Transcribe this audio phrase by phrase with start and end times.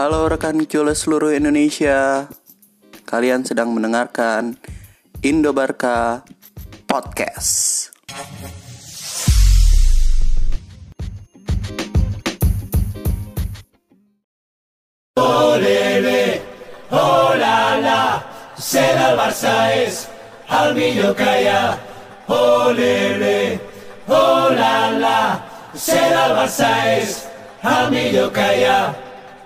[0.00, 2.24] Halo rekan Cule seluruh Indonesia
[3.04, 4.56] Kalian sedang mendengarkan
[5.20, 6.24] Indo Barca
[6.88, 7.92] Podcast
[18.56, 20.08] Ser el Barça és
[20.48, 21.76] el millor que hi ha.
[22.28, 23.58] Olele,
[24.06, 25.20] oh la la.
[25.74, 27.24] Ser el Barça és
[27.64, 29.09] el millor que hi ha.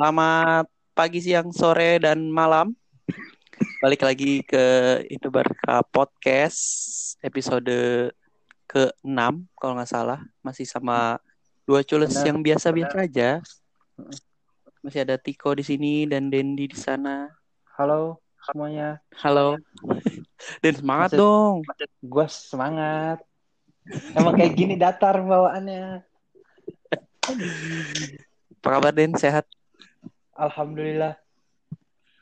[0.00, 0.64] Selamat
[0.96, 2.72] pagi, siang, sore, dan malam.
[3.84, 6.56] Balik lagi ke Indo Barca Podcast
[7.20, 8.08] Episode
[8.64, 9.20] ke-6
[9.60, 10.24] kalau nggak salah.
[10.40, 11.20] Masih sama
[11.68, 13.44] dua cules Benar, yang biasa-biasa aja.
[14.80, 17.28] Masih ada Tiko di sini dan Dendi di sana.
[17.76, 19.60] Halo semuanya, Halo.
[20.64, 21.56] Dan semangat Maksud- dong.
[22.00, 23.20] gue semangat.
[24.16, 26.00] Emang kayak gini datar bawaannya.
[28.64, 29.12] Apa kabar Den?
[29.20, 29.44] Sehat?
[30.40, 31.20] Alhamdulillah.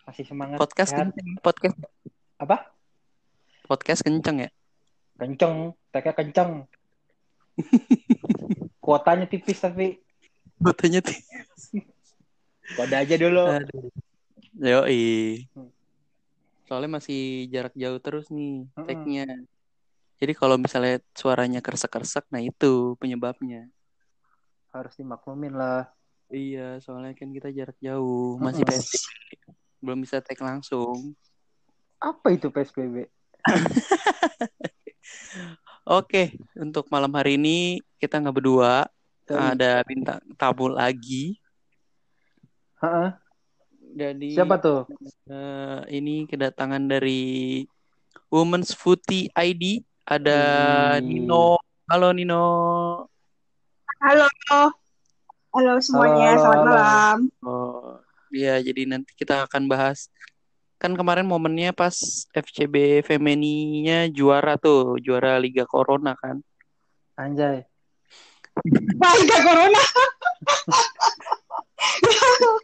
[0.02, 0.58] Masih semangat.
[0.58, 1.14] Podcast sehat.
[1.14, 1.76] kenceng Podcast,
[2.42, 2.74] Apa?
[3.70, 4.50] podcast kenceng ya?
[5.20, 6.50] Kenceng, teknya kenceng.
[8.84, 10.02] Kuotanya tipis tapi
[10.58, 11.14] Botanya tuh
[12.74, 13.46] kode aja dulu.
[14.58, 15.46] Yoi.
[15.54, 15.70] Hmm.
[16.66, 18.84] Soalnya masih jarak jauh terus nih Mm-mm.
[18.84, 19.26] tag-nya.
[20.18, 23.70] Jadi kalau misalnya suaranya kersek-kersek, nah itu penyebabnya.
[24.74, 25.88] Harus dimaklumin lah.
[26.28, 28.76] Iya, soalnya kan kita jarak jauh, masih Mm-mm.
[28.76, 29.32] PSBB.
[29.80, 31.16] Belum bisa tag langsung.
[31.96, 33.08] Apa itu PSBB?
[35.88, 38.84] Oke, untuk malam hari ini kita nggak berdua,
[39.24, 41.40] ada bintang tamu lagi.
[42.84, 43.08] Heeh.
[43.98, 44.84] Jadi Siapa tuh?
[45.32, 47.64] eh, ini kedatangan dari
[48.28, 49.80] Women's Footy ID.
[50.04, 50.40] Ada
[51.00, 51.08] Wih.
[51.08, 51.56] Nino.
[51.88, 52.44] Halo Nino.
[54.04, 54.28] Halo,
[55.48, 56.68] halo semuanya, Halo, selamat halo.
[56.68, 57.18] malam.
[57.42, 57.94] Oh,
[58.30, 60.08] iya, jadi nanti kita akan bahas.
[60.78, 61.96] Kan kemarin momennya pas
[62.30, 66.38] FCB Femeninya juara tuh, juara Liga Corona kan.
[67.18, 67.66] Anjay.
[68.98, 69.82] Warga Corona,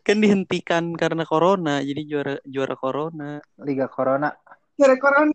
[0.03, 3.39] Kan dihentikan karena Corona, jadi juara juara Corona.
[3.62, 4.34] Liga Corona.
[4.75, 5.31] juara Corona.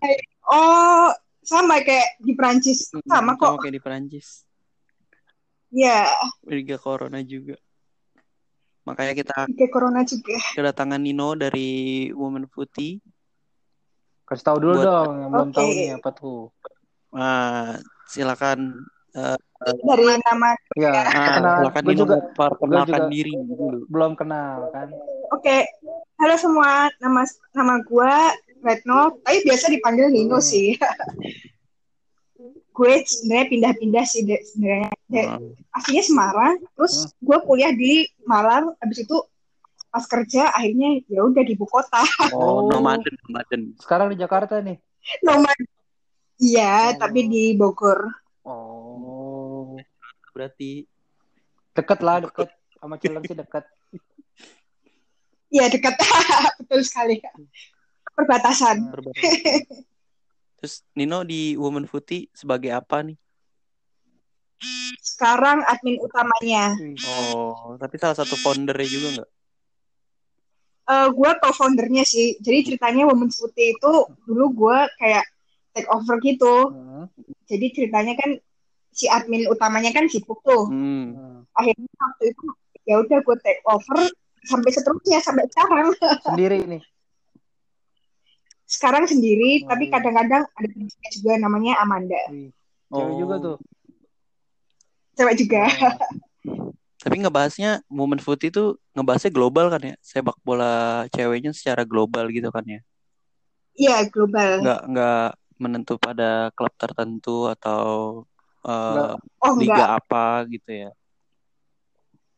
[0.51, 3.63] Oh, sama kayak di Prancis, sama kok.
[3.63, 4.43] kayak di Perancis.
[5.69, 6.09] Ya,
[6.43, 7.53] Liga Corona juga.
[8.83, 10.37] Makanya kita Liga Corona juga.
[10.51, 11.69] kedatangan Nino dari
[12.09, 12.97] Women Footy.
[14.25, 15.55] Kasih tahu dulu Buat- dong yang belum Oke.
[15.55, 16.41] tahu nih apa tuh.
[17.09, 18.73] Ah, silakan
[19.11, 21.55] eh, Dari nama, Ya, ah, kenal.
[21.59, 23.79] silakan Gue Nino juga perkenalkan juga- diri dulu.
[23.85, 24.87] belum kenal kan.
[25.29, 25.57] oke.
[26.15, 28.13] Halo semua, nama nama gue
[28.59, 30.43] Retno, tapi biasa dipanggil Nino Hmm.
[30.43, 30.73] sih.
[32.79, 34.87] gue sebenarnya pindah-pindah sih sebenarnya.
[35.27, 35.39] Ah,
[35.75, 39.17] Aslinya Semarang, terus gue kuliah di Malang, habis itu
[39.89, 41.99] pas kerja akhirnya ya udah di ibu kota.
[42.31, 42.71] Oh, Oh.
[42.71, 43.61] nomaden, nomaden.
[43.75, 44.79] Sekarang di Jakarta nih.
[45.19, 45.51] Nomor
[46.39, 47.03] Iya, Oh.
[47.03, 47.99] tapi di Bogor.
[48.47, 49.75] Oh.
[50.31, 50.87] Berarti
[51.69, 52.47] Deket lah, deket.
[52.75, 53.63] Sama Cilengsi deket.
[55.49, 55.95] Iya dekat,
[56.63, 57.19] betul sekali.
[58.15, 58.87] Perbatasan.
[58.87, 59.88] perbatasan.
[60.59, 63.15] Terus Nino di Women Footy sebagai apa nih?
[64.99, 66.75] Sekarang admin utamanya.
[67.07, 69.29] Oh, tapi salah satu foundernya juga nggak?
[70.89, 72.35] Eh gue co-foundernya sih.
[72.43, 73.93] Jadi ceritanya Women's Putih itu
[74.27, 75.23] dulu gue kayak
[75.71, 76.75] take over gitu.
[76.75, 77.07] Hmm.
[77.47, 78.35] Jadi ceritanya kan
[78.91, 80.67] si admin utamanya kan sibuk tuh.
[80.67, 81.47] Hmm.
[81.55, 82.45] Akhirnya waktu itu
[82.83, 84.11] ya udah gue take over
[84.43, 85.93] sampai seterusnya sampai sekarang.
[86.25, 86.81] Sendiri nih.
[88.69, 89.97] Sekarang sendiri, Oh, tapi iya.
[89.97, 92.21] kadang-kadang ada temennya juga namanya Amanda.
[92.29, 92.53] Wih,
[92.93, 93.57] Cewek juga tuh.
[95.17, 95.63] Cewek juga.
[96.45, 96.69] Oh.
[96.99, 99.95] Tapi ngebahasnya Women Footy itu ngebahasnya global kan ya?
[100.03, 102.83] Sepak bola ceweknya secara global gitu kan ya?
[103.79, 104.59] Iya, global.
[104.59, 105.27] Nggak nggak
[105.63, 107.81] menentu pada klub tertentu atau
[108.59, 109.15] Nggak.
[109.39, 110.91] Oh enggak, liga apa gitu ya?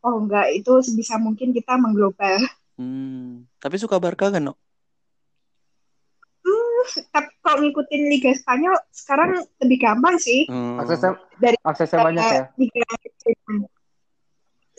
[0.05, 0.53] oh enggak.
[0.53, 2.37] Itu sebisa mungkin kita mengglobal.
[2.77, 3.49] Hmm.
[3.57, 4.45] Tapi suka Barca kan?
[4.45, 4.53] No?
[7.07, 9.29] Tapi kalau ngikutin Liga Spanyol sekarang
[9.59, 10.77] lebih gampang sih Hmm.
[10.77, 12.43] Aksesnya, Dari- aksesnya banyak ya.
[12.55, 12.81] Liga
[13.17, 13.59] Jerman.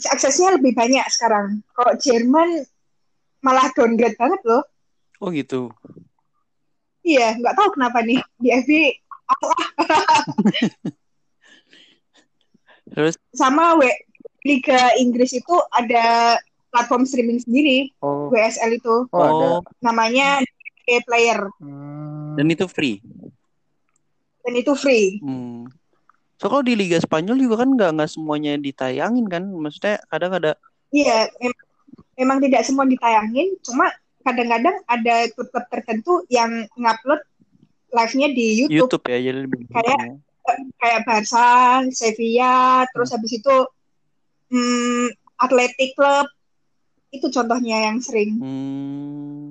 [0.02, 1.62] Aksesnya lebih banyak sekarang.
[1.70, 2.48] Kalau Jerman
[3.38, 4.62] malah downgrade banget loh.
[5.18, 5.70] Oh gitu.
[7.02, 8.70] Iya, nggak tahu kenapa nih di FB
[12.92, 13.82] Terus sama W
[14.42, 16.36] Liga Inggris itu ada
[16.68, 19.46] platform streaming sendiri Oh, WSL itu oh ada.
[19.56, 20.42] oh, namanya
[20.82, 22.34] DK Player Hmm.
[22.34, 22.98] dan itu free.
[24.42, 25.22] dan itu free.
[25.22, 25.70] Hmm.
[26.34, 29.46] So kalau di Liga Spanyol juga kan nggak nggak semuanya ditayangin kan?
[29.46, 30.58] Maksudnya kadang ada
[30.90, 31.62] Iya, mem-
[32.16, 33.86] memang tidak semua ditayangin, cuma
[34.20, 37.22] kadang-kadang ada klub-klub tertentu yang ngupload
[37.88, 40.14] live-nya di YouTube, YouTube ya jadi lebih Kayak- ya.
[40.76, 41.50] kayak Barca,
[41.88, 43.56] Sevilla, terus habis itu
[44.50, 45.06] hmm,
[45.38, 46.26] Athletic Club.
[47.08, 48.36] Itu contohnya yang sering.
[48.36, 49.46] Hmm.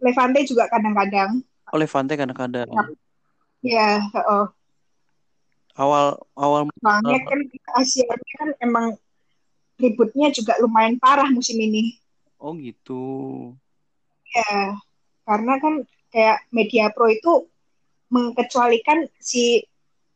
[0.00, 1.40] Levante juga kadang-kadang.
[1.72, 2.68] Oh Levante kadang-kadang.
[3.64, 4.48] Ya, oh.
[5.76, 7.40] Awal awal Soalnya kan
[7.76, 8.96] Asia kan emang
[9.76, 12.00] ributnya juga lumayan parah musim ini.
[12.40, 13.02] oh gitu.
[14.32, 14.76] Ya,
[15.24, 17.48] karena kan kayak Media Pro itu
[18.08, 19.64] mengecualikan si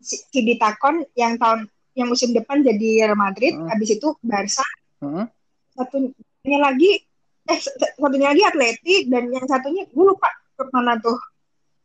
[0.00, 3.68] si, si Ditakon yang tahun yang musim depan jadi Real Madrid, Hmm.
[3.68, 4.64] habis itu Barca,
[5.00, 5.28] Hmm.
[5.76, 7.04] satunya lagi
[7.48, 7.58] eh
[7.96, 10.28] satunya lagi Atleti dan yang satunya gue lupa
[10.58, 11.16] ke mana tuh.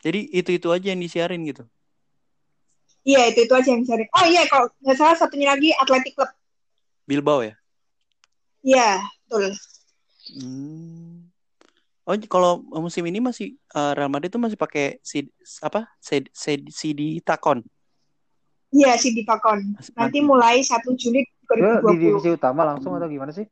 [0.03, 1.63] Jadi itu-itu aja yang disiarin gitu.
[3.05, 4.03] Iya itu itu aja yang cari.
[4.11, 6.29] Oh iya kalau nggak salah satunya lagi Athletic Club.
[7.05, 7.53] Bilbao ya.
[8.65, 8.99] Iya
[9.29, 9.53] betul.
[10.33, 11.29] Hmm.
[12.05, 15.29] Oh, kalau musim ini masih eh, Real Madrid itu masih pakai CD,
[15.61, 15.89] apa?
[15.97, 17.65] CD, CD, CD Takon.
[18.75, 19.73] Iya si Ditakon.
[19.73, 21.93] Mas- Nanti mulai 1 Juli Ke di 2020.
[22.11, 23.45] divisi utama langsung atau gimana sih?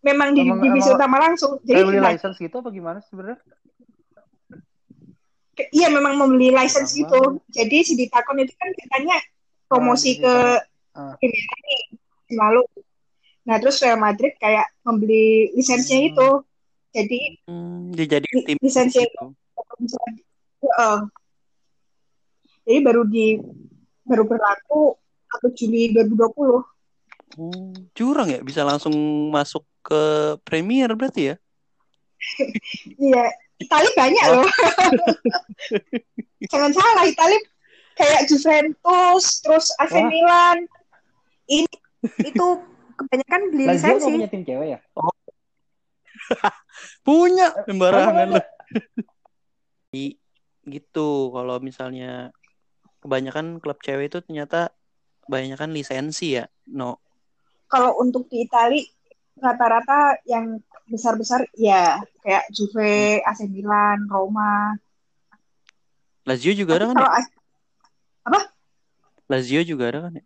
[0.00, 1.60] Memang di Emang- divisi emang- utama langsung.
[1.60, 3.36] Jadi beli nah, license gitu apa gimana sebenarnya?
[5.70, 7.36] Iya memang membeli license gitu.
[7.46, 9.20] Jadi si Ditakon itu kan katanya
[9.68, 10.34] promosi Ah, ke
[10.96, 11.12] ah.
[11.14, 12.62] Premier League nih, musim lalu.
[13.44, 16.10] Nah terus Real Madrid kayak membeli lisensinya Hmm.
[16.10, 16.28] itu.
[16.90, 19.36] Jadi Hmm, Li- tim lisensi- gitu.
[20.60, 20.98] Heeh.
[22.62, 23.36] jadi baru di
[24.02, 24.96] baru berlaku
[25.28, 26.64] 1 Juli 2020.
[27.38, 28.94] Oh, curang ya bisa langsung
[29.30, 31.36] masuk ke Premier berarti ya?
[33.00, 33.24] Iya,
[33.60, 34.48] Itali banyak loh.
[36.52, 37.38] Jangan salah, Itali
[37.96, 40.08] kayak Juventus, terus AC Wah.
[40.08, 40.58] Milan.
[41.48, 41.68] Ini
[42.24, 42.46] itu
[42.96, 44.08] kebanyakan beli Lazio lisensi.
[44.12, 44.78] punya tim cewek ya?
[47.06, 48.40] Punya sembarangan.
[49.90, 50.16] Di-
[50.68, 52.30] gitu kalau misalnya
[53.00, 54.72] kebanyakan klub cewek itu ternyata
[55.26, 56.46] kebanyakan lisensi ya.
[56.68, 57.00] No.
[57.70, 58.82] Kalau untuk di Itali
[59.38, 60.58] rata-rata yang
[60.90, 64.74] besar-besar ya kayak Juve, AC Milan, Roma.
[66.26, 67.10] Lazio juga ada Tapi kan ya?
[67.14, 67.32] As-
[69.30, 70.24] Lazio juga ada kan ya?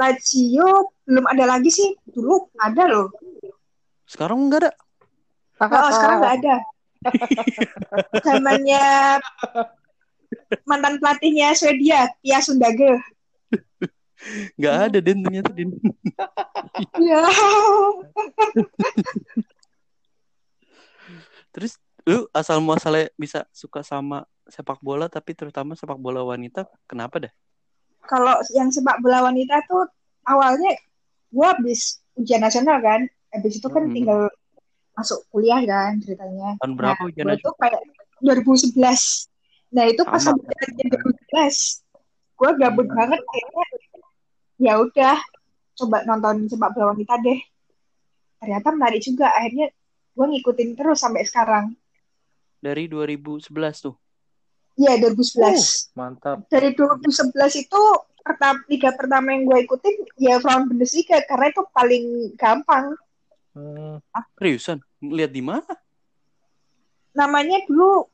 [0.00, 1.92] Lazio belum ada lagi sih.
[2.08, 3.12] Dulu ada loh.
[4.08, 4.72] Sekarang enggak ada.
[5.60, 6.56] Oh, sekarang nggak ada.
[8.24, 8.84] Zamannya
[10.64, 12.96] mantan pelatihnya Swedia, Pia Sundage.
[14.56, 15.70] Enggak ada Den ternyata Den.
[17.00, 17.24] Ya.
[21.50, 21.72] Terus
[22.08, 27.32] lu asal muasalnya bisa suka sama sepak bola tapi terutama sepak bola wanita kenapa dah?
[28.08, 29.86] Kalau yang sepak bola wanita tuh
[30.24, 30.72] awalnya
[31.30, 33.94] gue habis ujian nasional kan, habis itu kan Hmm.
[33.94, 34.20] tinggal
[34.96, 36.58] masuk kuliah kan ceritanya.
[36.58, 37.46] Tahun berapa nah, ujian nasional?
[37.46, 37.80] tuh kayak
[38.20, 39.30] 2011.
[39.70, 40.36] Nah itu pas Sama.
[40.40, 41.86] ujian 2011,
[42.34, 42.96] gue gabut Hmm.
[42.96, 43.64] banget kayaknya.
[44.60, 45.16] Ya udah,
[45.80, 47.40] coba nonton sepak bola wanita deh.
[48.36, 49.32] Ternyata menarik juga.
[49.32, 49.72] Akhirnya
[50.12, 51.72] gue ngikutin terus sampai sekarang.
[52.60, 53.48] Dari 2011
[53.80, 53.96] tuh.
[54.76, 55.96] Iya 2011.
[55.96, 56.44] Mantap.
[56.52, 57.80] Dari 2011 itu
[58.20, 62.04] pertama, liga pertama yang gue ikutin ya Frauen Bundesliga karena itu paling
[62.36, 62.96] gampang.
[63.56, 63.98] Hmm.
[64.12, 64.84] Ah, seriusan?
[65.00, 65.72] Lihat di mana?
[67.16, 68.06] Namanya dulu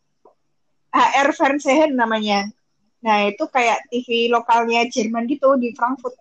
[0.94, 2.48] HR Fernsehen namanya.
[3.04, 6.16] Nah itu kayak TV lokalnya Jerman gitu di Frankfurt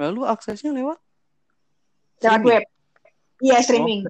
[0.00, 0.96] lalu aksesnya lewat
[2.24, 2.48] lewat streaming?
[2.48, 2.64] web.
[3.40, 4.00] Iya streaming.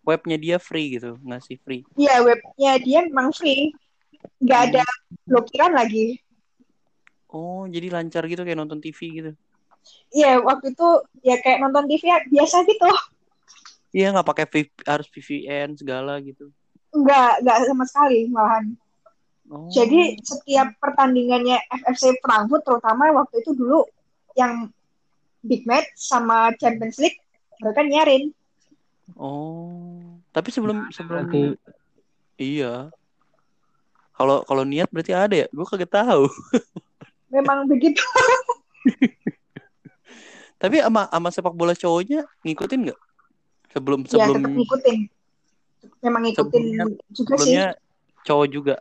[0.00, 1.82] Webnya dia free gitu, ngasih free.
[1.98, 3.74] Iya webnya dia memang free,
[4.42, 4.84] nggak ada
[5.26, 6.18] blokiran lagi.
[7.30, 9.32] Oh, jadi lancar gitu kayak nonton TV gitu.
[10.10, 10.88] Iya waktu itu
[11.22, 12.90] ya kayak nonton TV ya, biasa gitu.
[13.90, 14.46] Iya, nggak pakai
[14.86, 16.50] harus VPN segala gitu.
[16.94, 18.74] Nggak nggak sama sekali malahan.
[19.50, 19.66] Oh.
[19.66, 23.82] Jadi setiap pertandingannya FFC Frankfurt terutama waktu itu dulu
[24.38, 24.70] yang
[25.40, 27.18] big match sama Champions League
[27.60, 28.32] mereka nyarin.
[29.16, 30.00] Oh.
[30.30, 31.42] Tapi sebelum sebelum Berarti
[32.36, 32.88] iya.
[34.14, 35.46] Kalau kalau niat berarti ada ya?
[35.48, 36.28] Gue kagak tahu.
[37.34, 38.00] Memang begitu.
[40.60, 43.00] Tapi sama sama sepak bola cowoknya ngikutin nggak?
[43.72, 44.98] Sebelum Ya sebelum tetap ngikutin.
[46.04, 47.16] Memang ngikutin Sebelumnya- juga sih.
[47.16, 47.66] sebelumnya
[48.28, 48.74] cowok juga.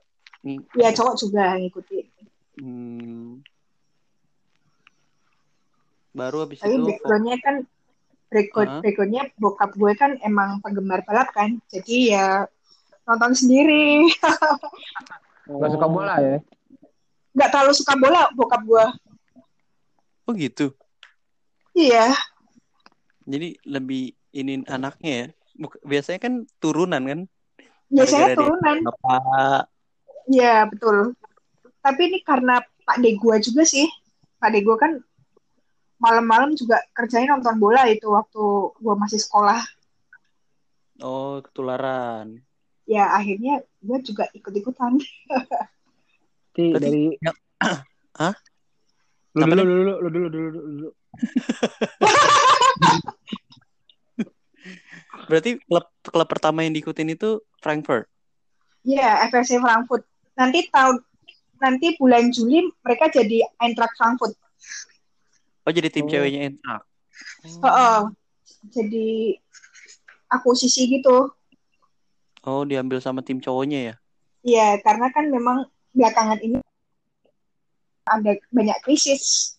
[0.44, 2.06] Ng- Ya cowok juga ngikutin.
[2.60, 3.40] Hmm.
[6.14, 7.56] Baru habis Tapi itu backgroundnya kan
[8.30, 8.82] Hah?
[8.82, 11.58] backgroundnya bokap gue kan emang penggemar balap kan.
[11.70, 12.46] Jadi ya
[13.06, 14.06] nonton sendiri.
[15.50, 16.38] Gak suka bola ya?
[17.34, 18.86] Nggak terlalu suka bola bokap gue.
[20.30, 20.74] Oh gitu.
[21.74, 22.14] Iya.
[23.26, 25.28] Jadi lebih ini anaknya ya.
[25.82, 27.20] Biasanya kan turunan kan.
[27.90, 28.78] Biasanya Gara-gara dia- turunan.
[28.86, 29.62] Bapak.
[30.30, 30.98] Iya betul.
[31.82, 33.90] Tapi ini karena Pak De gue juga sih.
[34.38, 35.02] Pak De gue kan
[36.00, 38.44] malam-malam juga kerjanya nonton bola itu waktu
[38.80, 39.60] gue masih sekolah.
[41.04, 42.40] Oh, ketularan.
[42.90, 44.98] Ya akhirnya gue juga ikut-ikutan.
[46.56, 47.34] Ti, Berarti- dari Ya.
[48.20, 48.34] Hah?
[49.38, 50.90] Lu dulu, dulu, lu dulu, dulu, dulu, dulu.
[55.30, 58.10] Berarti klub klub pertama yang diikutin itu Frankfurt.
[58.82, 60.02] Iya FSC Frankfurt.
[60.34, 60.98] Nanti tahun
[61.60, 64.34] nanti bulan Juli mereka jadi Eintracht Frankfurt.
[65.70, 66.10] Oh, jadi tim Oh.
[66.10, 66.82] ceweknya Eintracht.
[67.46, 68.00] Heeh.
[68.74, 69.38] Jadi
[70.34, 71.30] akuisisi gitu.
[72.42, 73.96] Oh, diambil sama tim cowoknya ya.
[74.42, 76.58] Iya, karena kan memang belakangan ini
[78.10, 79.54] ada banyak krisis,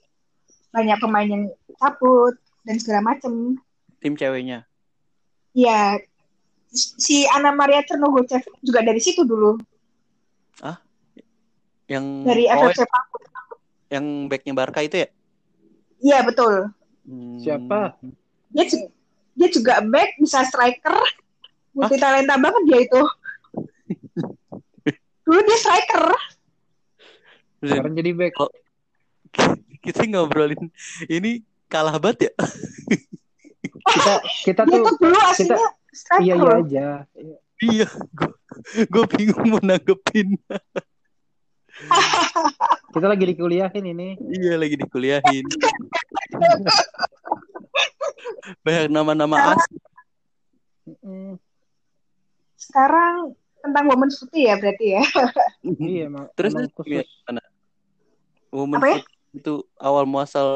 [0.74, 1.44] banyak pemain yang
[1.78, 2.34] cabut
[2.66, 3.62] dan segala macem.
[4.02, 4.66] Tim ceweknya.
[5.54, 5.94] Ya,
[6.74, 9.62] si Ana Maria Cernogocev juga dari situ dulu,
[11.90, 12.82] Yang dari oh, FFC
[13.90, 15.10] yang backnya Barca itu ya?
[16.00, 16.72] Iya betul.
[17.04, 17.38] Hmm.
[17.40, 18.00] Siapa?
[18.50, 18.64] Dia
[19.36, 20.96] dia juga back, bisa striker,
[21.72, 23.02] multi talenta banget dia itu.
[25.24, 26.04] Dulu dia striker.
[27.60, 28.34] Sekarang jadi back.
[29.84, 30.68] Kita ngobrolin
[31.08, 31.40] ini
[31.70, 32.32] kalah banget ya.
[33.80, 34.12] Kita
[34.44, 36.20] kita tuh tuh dulu aslinya striker.
[36.20, 36.86] iya iya aja.
[37.60, 38.28] Iya, gue
[38.88, 40.36] gue bingung mau nanggepin.
[42.90, 44.08] Kita lagi dikuliahin ini.
[44.18, 45.46] Iya lagi dikuliahin.
[48.66, 49.78] Banyak nama-nama asli.
[52.58, 55.02] Sekarang tentang women's footy ya berarti ya.
[55.62, 56.26] Iya emang.
[56.34, 57.06] Terus emang khusus.
[57.06, 57.42] gimana?
[58.50, 59.00] Women's Apa ya?
[59.30, 60.48] itu awal muasal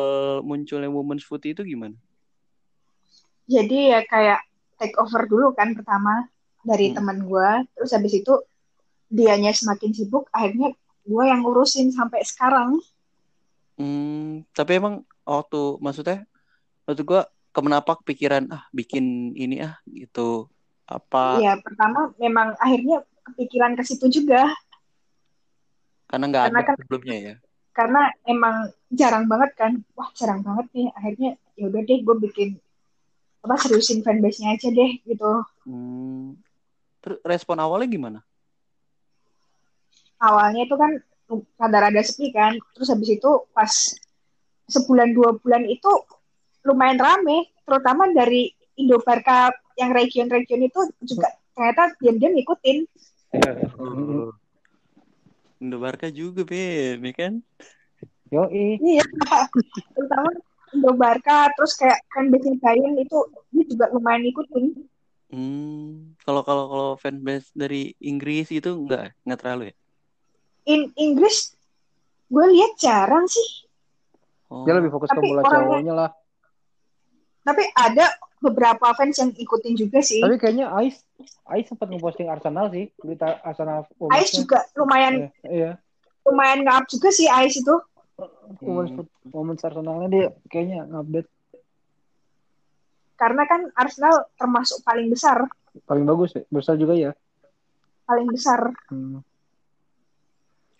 [0.42, 1.94] munculnya women's foot itu gimana?
[3.46, 4.40] Jadi ya kayak
[4.82, 6.26] take over dulu kan pertama
[6.66, 6.98] dari Hmm.
[6.98, 7.48] teman gue.
[7.78, 8.34] Terus habis itu
[9.06, 10.74] dianya semakin sibuk, akhirnya
[11.04, 12.80] gue yang ngurusin sampai sekarang.
[13.76, 16.23] Hmm, tapi emang waktu maksudnya
[16.87, 20.46] waktu gua kenapa kepikiran ah bikin ini ah gitu
[20.87, 24.52] apa Iya, pertama memang akhirnya kepikiran ke situ juga
[26.06, 27.34] karena nggak ada kan- sebelumnya ya.
[27.75, 29.73] karena emang jarang banget kan.
[29.99, 30.88] Wah, jarang banget nih.
[30.94, 32.49] Akhirnya ya udah deh gue bikin
[33.42, 35.32] apa seriusin fanbase-nya aja deh gitu.
[35.66, 36.38] Hmm.
[37.02, 38.20] Terus respon awalnya gimana?
[40.21, 40.92] Awalnya itu kan
[41.59, 42.54] rada-rada sepi kan.
[42.76, 43.73] Terus habis itu pas
[44.68, 45.90] sebulan dua bulan itu
[46.64, 52.78] lumayan rame, terutama dari Indobarka yang region-region itu juga ternyata diam-diam ngikutin.
[55.64, 57.33] Indo Barca juga Ben, ya kan?
[58.28, 58.76] Yoi.
[58.83, 59.04] Iya,
[59.94, 60.28] terutama
[60.75, 63.18] Indobarka, terus kayak fanbase Bayern itu
[63.54, 64.64] dia juga lumayan ngikutin.
[65.33, 66.14] Hmm.
[66.21, 69.75] Kalau kalau kalau fanbase dari Inggris itu enggak enggak terlalu ya?
[70.64, 71.52] In Inggris
[72.26, 73.64] gue lihat jarang sih,
[74.47, 74.62] Oh.
[74.62, 76.11] Dia lebih fokus ke Tapi bola orangnya- cowoknya lah.
[77.42, 78.06] tapi ada
[78.38, 80.21] beberapa fans yang ikutin juga sih.
[80.21, 81.00] Tapi kayaknya Ais
[81.44, 84.37] Ais sempat ngeposting Arsenal sih, berita Arsenal Ais Women's-nya.
[84.37, 85.71] juga lumayan Iya, iya.
[86.23, 87.75] lumayan nge-up juga sih Ais itu.
[88.62, 89.09] Women's, Hmm.
[89.26, 91.26] Women's Arsenalnya dia kayaknya ngupdate
[93.14, 95.47] Karena kan Arsenal termasuk paling besar,
[95.83, 96.42] paling bagus ya.
[96.49, 97.11] Besar juga ya.
[98.04, 98.71] paling besar.
[98.87, 99.25] Hmm.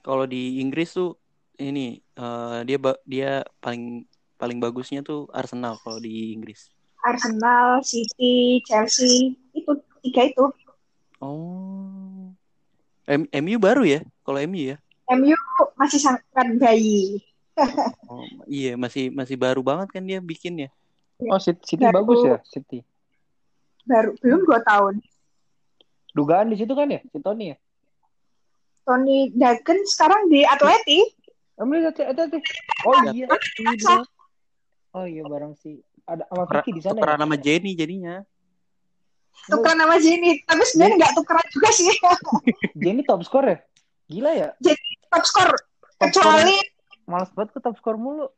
[0.05, 1.17] Kalau di Inggris tuh
[1.57, 2.77] ini eh, dia
[3.09, 4.05] dia paling
[4.37, 6.69] paling bagusnya tuh Arsenal kalau di Inggris.
[7.01, 9.73] Arsenal, City, Chelsea, itu
[10.05, 10.45] tiga itu.
[11.21, 12.33] Oh.
[13.05, 14.01] M- MU baru ya?
[14.25, 14.77] Kalau MU ya?
[15.09, 15.37] MU
[15.77, 16.25] masih sangat
[16.61, 17.21] bayi.
[18.05, 20.71] Oh, iya masih masih baru banget kan dia bikin ya.
[21.25, 22.79] Oh, City, City Baru- bagus ya, City.
[23.89, 25.01] Baru belum dua tahun.
[26.13, 27.59] Dugaan di situ kan ya, si Tony ya.
[28.85, 31.01] Tony Dagen sekarang di Atleti.
[31.57, 32.43] Ambil lihat lihat lihat.
[32.85, 33.27] Oh iya.
[33.61, 33.95] Masa?
[34.93, 36.95] Oh iya barang si ada sama Vicky di sana.
[36.95, 37.23] tukeran Ya?
[37.25, 38.15] sama Jenny jadinya.
[39.45, 40.41] Tukeran nama Jenny.
[40.43, 41.89] Tapi sebenarnya nggak tukeran juga sih.
[42.83, 43.59] Jenny top score ya?
[44.07, 44.49] Gila ya.
[45.09, 45.51] Top skor.
[45.97, 46.57] Top Kecuali
[47.05, 48.29] Males banget ke top score mulu.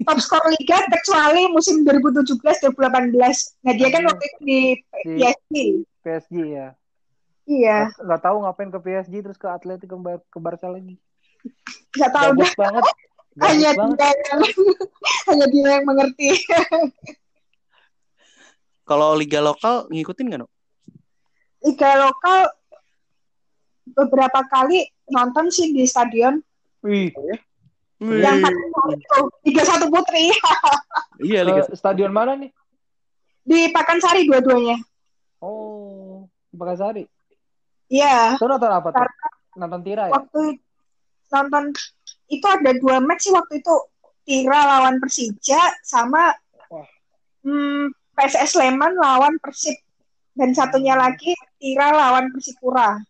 [0.00, 2.72] top skor liga kecuali musim 2017-2018.
[3.64, 4.08] Nah dia kan Iya.
[4.08, 4.60] waktu itu di
[5.04, 5.54] Di- PSG.
[6.00, 6.68] PSG ya.
[7.48, 11.00] Iya, Nggak tahu ngapain ke PSG terus ke Atletico ke, Bar- ke Barca lagi.
[11.96, 12.36] nggak tahu dah.
[12.36, 12.84] Gabut banget.
[13.38, 13.96] Hanya banget.
[13.96, 14.40] dia yang
[15.30, 16.28] hanya dia yang mengerti.
[18.88, 20.48] Kalau liga lokal ngikutin nggak no?
[21.62, 22.50] Liga lokal
[23.94, 26.40] beberapa kali nonton sih di stadion.
[26.84, 27.14] Wih,
[27.98, 30.30] Yang paling mau itu Liga Satu Putri
[31.18, 31.66] Iya liga.
[31.66, 32.50] ke stadion mana nih?
[33.48, 34.76] di Pakansari dua-duanya.
[35.40, 37.08] Oh, Pakansari.
[37.88, 39.00] Iya, Itu nonton apa tuh?
[39.00, 39.26] Karena
[39.58, 40.12] Nonton Tira ya?
[40.14, 40.60] waktu
[41.28, 41.64] nonton
[42.28, 43.74] itu ada dua match sih waktu itu
[44.28, 46.36] Tira lawan Persija sama
[46.68, 46.84] Wah.
[47.42, 49.80] hmm, PSS Sleman lawan Persib
[50.36, 53.00] dan satunya lagi Tira lawan Persipura.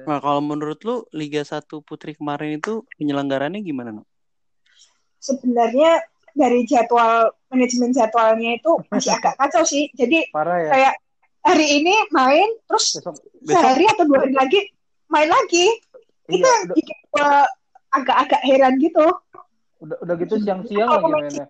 [0.00, 4.04] Nah kalau menurut lu Liga 1 Putri kemarin itu penyelenggarannya gimana no?
[5.20, 6.00] Sebenarnya
[6.32, 9.92] dari jadwal manajemen jadwalnya itu masih agak kacau sih.
[9.92, 10.70] Jadi Parah ya.
[10.72, 10.94] kayak
[11.40, 14.60] hari ini main terus Besok, Besok sehari atau dua hari lagi
[15.10, 15.66] main lagi.
[16.30, 17.30] Itu iya, yang udah, bikin gua
[17.90, 19.06] agak-agak heran gitu.
[19.80, 21.46] udah, udah gitu siang-siang lagi mainnya.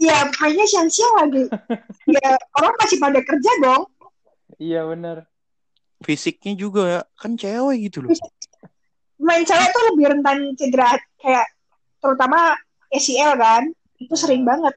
[0.00, 1.44] Ya mainnya siang-siang lagi.
[2.16, 2.30] ya
[2.60, 3.82] orang masih pada kerja dong.
[4.60, 5.26] Iya bener.
[6.00, 8.16] fisiknya juga ya kan cewek gitu loh.
[9.20, 11.44] Main cewek tuh lebih rentan cedera kayak
[12.00, 12.56] terutama
[12.88, 13.68] ACL kan.
[14.00, 14.72] Itu sering banget.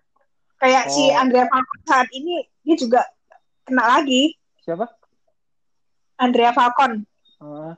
[0.59, 1.19] Kayak si Oh.
[1.23, 3.07] Andrea Falcon saat ini dia juga
[3.63, 4.35] kena lagi.
[4.61, 4.85] Siapa?
[6.15, 7.03] Andrea Falcon.
[7.37, 7.75] Ah,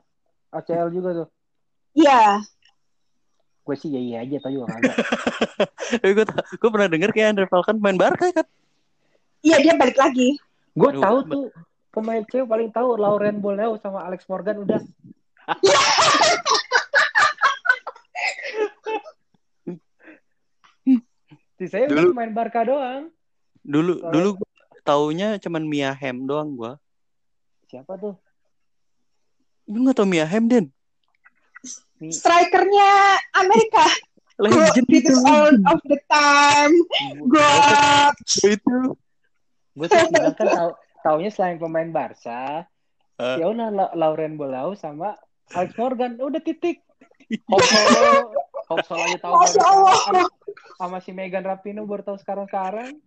[0.52, 1.28] ACL juga tuh.
[1.92, 2.44] Iya,
[3.62, 4.94] Gue sih ya iya aja tau juga kagak.
[5.98, 6.24] Tapi gue
[6.54, 8.46] gue pernah denger kayak Andre Falcon main Barca kan.
[9.42, 10.38] iya dia balik lagi.
[10.70, 11.44] Gue tahu tuh
[11.90, 14.78] pemain cewek paling tahu Lauren Boleo sama Alex Morgan udah.
[21.56, 23.08] Sisanya udah Dulu- main Barca doang.
[23.66, 24.30] Dulu Soalnya- dulu
[24.86, 26.72] taunya cuman Mia Hamm doang gua.
[27.66, 28.14] Siapa tuh?
[29.66, 30.66] Lu gak tau Mia Hamm Den?
[31.98, 32.90] Strikernya
[33.34, 33.82] Amerika.
[34.42, 35.16] Legend It itu.
[35.24, 36.74] all of the time.
[37.34, 38.14] God.
[38.44, 38.94] Itu.
[39.72, 39.96] Gue tuh
[40.36, 40.70] kan tahu
[41.00, 42.64] taunya selain pemain Barca,
[43.16, 43.36] Eh.
[43.40, 45.16] ya udah La- Lauren Boleo sama
[45.50, 46.84] Alex Morgan udah titik.
[47.48, 48.28] Hoxol,
[48.68, 49.96] Hoxol aja tahu Masya Allah.
[50.04, 50.22] sama,
[50.76, 53.00] sama si Megan Rapinoe baru tahu sekarang-sekarang.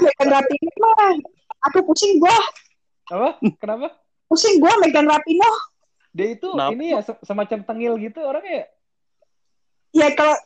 [0.00, 1.14] Megan Rapinoe mah.
[1.68, 2.36] Aku pusing gua.
[3.10, 3.28] Apa?
[3.58, 3.88] Kenapa?
[4.26, 5.58] Pusing gua Megan Rapinoe.
[6.10, 6.72] Dia itu Kenapa?
[6.74, 8.64] ini ya se- semacam tengil gitu orangnya.
[8.64, 8.66] ya?
[9.90, 10.36] Ya kalau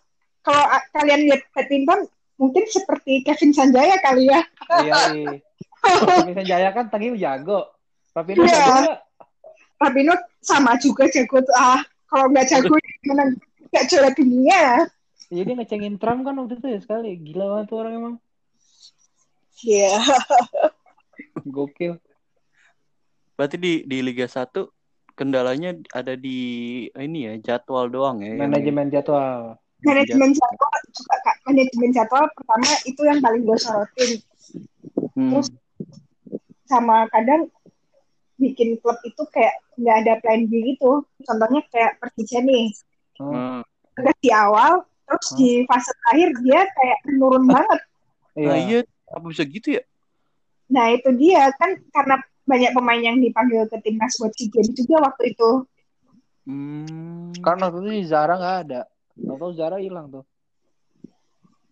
[0.41, 2.05] kalau kalian lihat badminton
[2.37, 4.41] mungkin seperti Kevin Sanjaya kali ya.
[4.81, 5.33] Iya, iya.
[6.25, 7.69] Misalnya Jaya kan tengil jago.
[8.13, 8.53] Rapinoe Iya.
[8.55, 9.01] jago nggak?
[9.81, 11.57] Rapinoe sama juga jago tuh.
[11.57, 13.25] Ah, kalau nggak jago gimana
[13.69, 14.85] nggak juara dunia.
[15.29, 17.17] Iya dia ngecengin Trump kan waktu itu ya sekali.
[17.19, 18.15] Gila banget tuh orang emang.
[19.57, 19.95] Iya.
[21.47, 22.01] Gokil.
[23.35, 24.51] Berarti di di Liga 1
[25.15, 26.39] kendalanya ada di
[26.91, 28.35] ini ya jadwal doang ya.
[28.35, 29.55] yang- Manajemen jadwal.
[29.81, 31.37] Manajemen jadwal juga Kak.
[31.45, 34.11] Manajemen jadwal pertama itu yang paling gue sorotin.
[35.15, 35.31] Hmm.
[35.31, 35.49] Terus
[36.65, 37.47] sama kadang
[38.35, 41.05] bikin klub itu kayak nggak ada plan B gitu.
[41.23, 42.73] Contohnya kayak Persija nih.
[43.21, 43.61] Hmm.
[43.95, 44.73] Udah di awal,
[45.05, 45.39] terus Hmm.
[45.39, 47.81] di fase terakhir dia kayak menurun banget.
[48.35, 48.83] Nah, Iya.
[49.11, 49.83] Apa bisa gitu ya?
[50.71, 55.05] Nah itu dia kan karena banyak pemain yang dipanggil ke timnas buat SEA Games juga
[55.05, 55.51] waktu itu.
[56.45, 57.33] Hmm.
[57.41, 58.81] Kan waktu itu si Zara nggak ada.
[59.17, 60.25] Tahu Zara hilang tuh.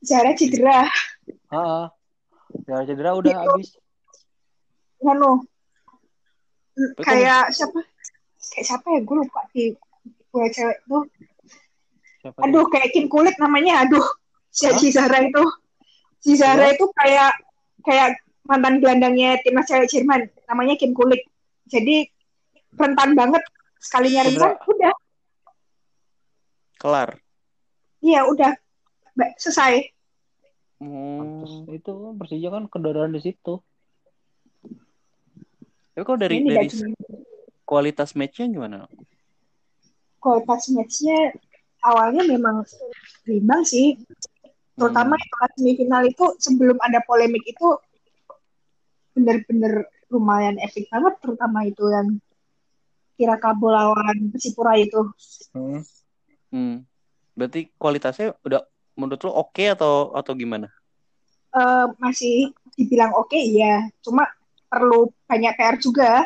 [0.03, 0.88] Zara cedera,
[1.53, 1.85] Heeh.
[2.66, 3.68] Zara cedera udah Itu- habis.
[6.73, 7.79] Tapi kan- Kayak siapa?
[8.53, 9.01] Kayak siapa ya?
[9.05, 9.64] Gue lupa di
[10.33, 11.05] gue cewek tuh.
[12.25, 13.85] Siapa Aduh, kayak Kim Kulit namanya.
[13.85, 14.03] Aduh,
[14.49, 14.79] si, Hah?
[14.79, 15.42] si Zara itu.
[16.23, 17.35] Si Zara itu kayak
[17.83, 20.31] kayak mantan gelandangnya timnas cewek Jerman.
[20.47, 21.27] Namanya Kim Kulit.
[21.67, 22.07] Jadi
[22.79, 23.43] rentan banget.
[23.83, 24.95] Sekalinya rentan, udah.
[26.79, 27.19] kelar.
[27.99, 28.55] Iya, udah.
[29.19, 29.91] Ba- Selesai.
[30.83, 31.67] Hmm.
[31.71, 33.59] Itu Persija kan kedodoran di situ.
[35.93, 36.69] Tapi kalau dari Ini dari
[37.67, 38.87] kualitas matchnya gimana?
[40.23, 41.35] kualitas matchnya
[41.83, 42.63] awalnya memang
[43.27, 43.99] berimbang sih.
[44.83, 45.23] Terutama Hmm.
[45.23, 47.79] itu pas semifinal itu sebelum ada polemik itu
[49.14, 51.14] bener-bener lumayan epic banget.
[51.23, 52.18] Terutama itu yang
[53.14, 55.07] kira Kabo lawan Persipura itu.
[55.55, 55.79] Hmm.
[56.51, 56.75] Hmm.
[57.38, 58.66] Berarti kualitasnya udah
[58.99, 60.66] menurut lo oke atau atau gimana?
[61.53, 63.87] Eh, masih dibilang oke iya.
[64.03, 64.27] Cuma
[64.66, 66.25] perlu banyak PR juga.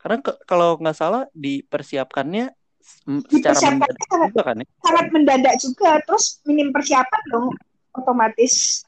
[0.00, 2.55] Karena ke- kalau nggak salah dipersiapkannya
[3.28, 4.66] secara mendadak sangat- juga kan ya?
[4.82, 7.46] sangat mendadak juga terus minim persiapan dong
[7.92, 8.84] otomatis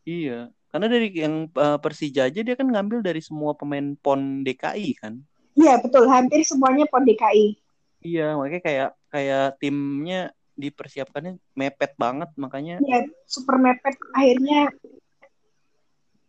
[0.00, 4.96] Iya, karena dari yang uh, Persija aja dia kan ngambil dari semua pemain PON DKI
[4.96, 5.20] kan.
[5.52, 7.54] iya betul hampir semuanya pon DKI
[8.00, 14.72] Iya, makanya kayak kayak timnya dipersiapkannya mepet banget makanya iya super mepet akhirnya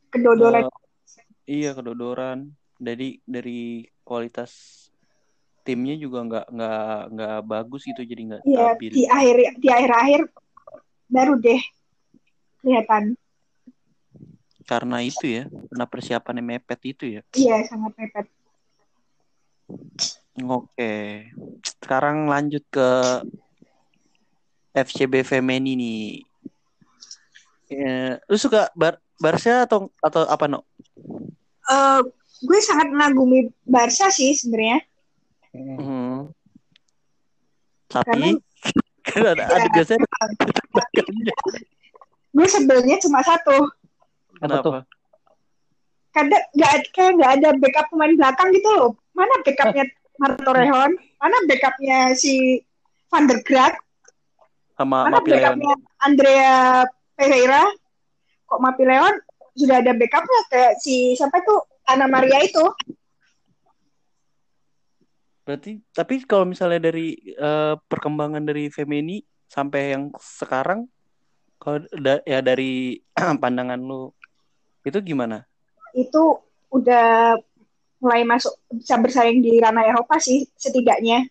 [0.10, 0.72] kedodoran eh,
[1.48, 2.40] iya kedodoran.
[2.76, 4.81] Dari dari kualitas
[5.62, 8.92] timnya juga nggak nggak nggak bagus gitu jadi nggak Iya, stabil.
[8.94, 10.22] di akhir di akhir-akhir
[11.12, 11.62] baru deh
[12.62, 13.04] kelihatan.
[14.66, 17.22] Karena itu ya, karena persiapannya mepet itu ya.
[17.36, 18.26] Iya, sangat mepet.
[20.42, 21.28] Oke,
[21.66, 22.90] sekarang lanjut ke
[24.72, 26.04] FCB Femeni nih.
[27.72, 30.64] Eh, lu suka Bar Barca atau atau apa no?
[31.68, 32.02] Eh,
[32.42, 34.80] gue sangat mengagumi Barca sih sebenarnya.
[35.52, 36.32] Hmm.
[37.88, 38.40] Tapi Karena-
[39.08, 39.72] kan ada, ada Ya.
[39.74, 40.46] biasanya ada
[42.32, 43.68] Gue sebelnya cuma satu.
[44.40, 44.88] Kenapa?
[46.12, 48.90] Kadang nggak kayak nggak ada backup pemain belakang gitu loh.
[49.12, 49.84] Mana backupnya
[50.16, 50.92] Marco Rejon?
[51.20, 52.64] Mana backupnya si
[53.12, 53.44] Van der?
[54.80, 55.60] Sama Mana Mapi Leon.
[55.60, 56.56] backupnya Andrea
[57.20, 57.64] Pereira?
[58.48, 59.16] Kok Mapi Leon
[59.60, 62.64] sudah ada backupnya kayak si siapa tuh Ana Maria itu?
[65.52, 69.20] Berarti tapi kalau misalnya dari eh, perkembangan dari Femeni
[69.52, 70.88] sampai yang sekarang
[71.60, 73.04] kalau da- ya dari
[73.44, 74.16] pandangan lu
[74.88, 75.44] itu gimana?
[75.92, 76.40] itu
[76.72, 77.36] udah
[78.00, 81.28] mulai masuk bisa bersaing di ranah Eropa sih setidaknya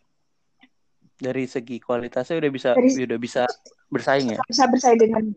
[1.16, 3.42] Dari segi kualitasnya udah bisa Dari- udah bisa
[3.88, 4.38] bersaing ya?
[4.44, 5.32] bisa bersaing dengan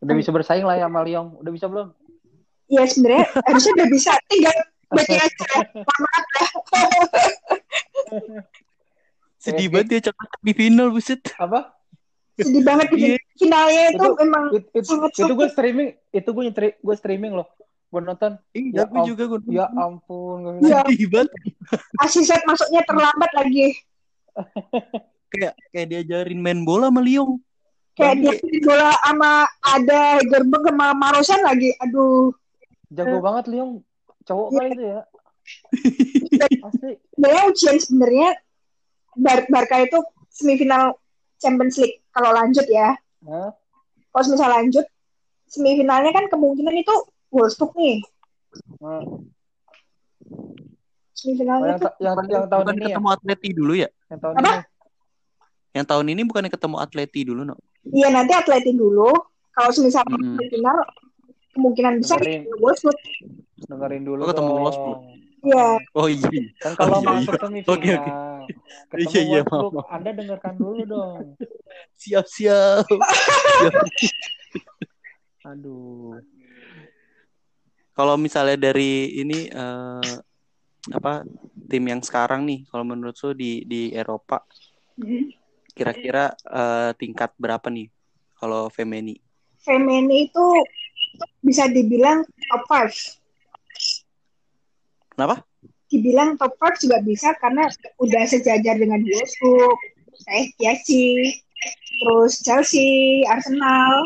[0.00, 1.36] Udah bisa bersaing lah ya sama Lyon.
[1.36, 1.92] Udah bisa belum?
[2.68, 4.56] ya sebenarnya harusnya udah bisa tinggal
[4.96, 5.48] baca aja
[5.84, 6.46] maaf ya.
[9.38, 11.22] Sedih banget dia cocok di final buset.
[11.36, 11.74] Apa?
[12.34, 13.18] sedih banget di Iya.
[13.34, 17.34] finalnya itu Itu- memang It- it- sangat itu gue streaming, itu gue nyetri, gue streaming
[17.34, 17.50] loh.
[17.88, 18.38] Gue nonton.
[18.52, 20.86] Iya, Ya gue juga gue Ya ampun, Iya.
[20.86, 21.30] sedih banget.
[22.04, 23.74] asisten masuknya terlambat lagi
[25.28, 27.42] Kayak kayak diajarin main bola sama Lyon.
[27.92, 32.30] kayak Tapi- dia main bola sama ada Gerberg sama Marosan lagi aduh
[32.88, 33.82] jago banget Lyon.
[34.22, 35.00] Cowok kali itu ya.
[37.10, 38.28] Sebenarnya ujian sebenarnya
[39.14, 40.94] Bar- Barca itu semifinal
[41.36, 43.50] Champions League kalau lanjut ya Hah?
[44.08, 44.86] kalau misal lanjut
[45.46, 46.94] semifinalnya kan kemungkinan itu
[47.28, 47.98] Wolfsburg nih
[48.78, 49.20] Nah, Oh,
[51.12, 52.88] semifinalnya yang, tuh ta- yang, yang tahun bukan ini ya.
[52.88, 53.88] ketemu Atleti dulu ya?
[54.06, 54.48] Yang tahun Apa?
[54.48, 54.62] ini.
[55.68, 57.54] Yang tahun ini bukannya ketemu Atleti dulu, no?
[57.88, 59.10] iya nanti Atleti dulu
[59.50, 60.78] kalau semisal semifinal
[61.52, 62.42] kemungkinan besar Dengerin.
[62.56, 62.98] Wolfsburg
[63.64, 64.50] Dengerin dulu Oh, ketemu.
[64.56, 64.98] Wolfsburg.
[65.44, 66.28] Iya Oh iya.
[66.58, 67.40] Kan kalau Oh, iya, masuk iya.
[67.42, 68.10] semifinal, Oke, oke.
[68.88, 69.86] ketemu Iya, iya, maaf, maaf.
[69.92, 71.24] Anda dengarkan dulu dong.
[71.98, 72.86] Siap siap.
[75.50, 76.18] Aduh.
[77.94, 80.14] Kalau misalnya dari ini eh,
[80.94, 81.26] apa
[81.68, 84.42] tim yang sekarang nih, kalau menurut lu di di Eropa
[84.98, 85.30] Mm.
[85.78, 87.86] kira-kira eh, tingkat berapa nih
[88.34, 89.14] kalau Femeni?
[89.62, 90.46] Femeni itu
[91.38, 93.14] bisa dibilang top 5
[95.18, 95.42] Kenapa?
[95.88, 97.64] dibilang top 5 juga bisa karena
[97.98, 99.78] udah sejajar dengan Wolfsburg,
[100.60, 100.90] PSG,
[102.04, 104.04] terus Chelsea, Arsenal.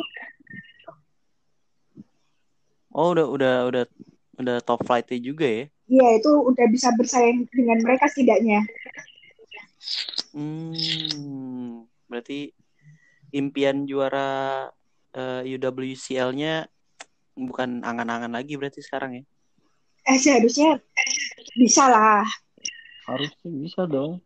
[2.95, 3.85] Oh udah udah udah
[4.39, 5.65] udah top flightnya juga ya?
[5.93, 8.65] Iya, itu udah bisa bersaing dengan mereka setidaknya.
[10.33, 12.55] Hmm, berarti
[13.35, 14.71] impian juara
[15.13, 16.69] eh, UWCL-nya
[17.37, 19.25] bukan angan-angan lagi berarti sekarang ya?
[20.03, 20.83] Eh, seharusnya
[21.55, 22.27] bisa lah.
[23.07, 24.19] Harusnya bisa dong.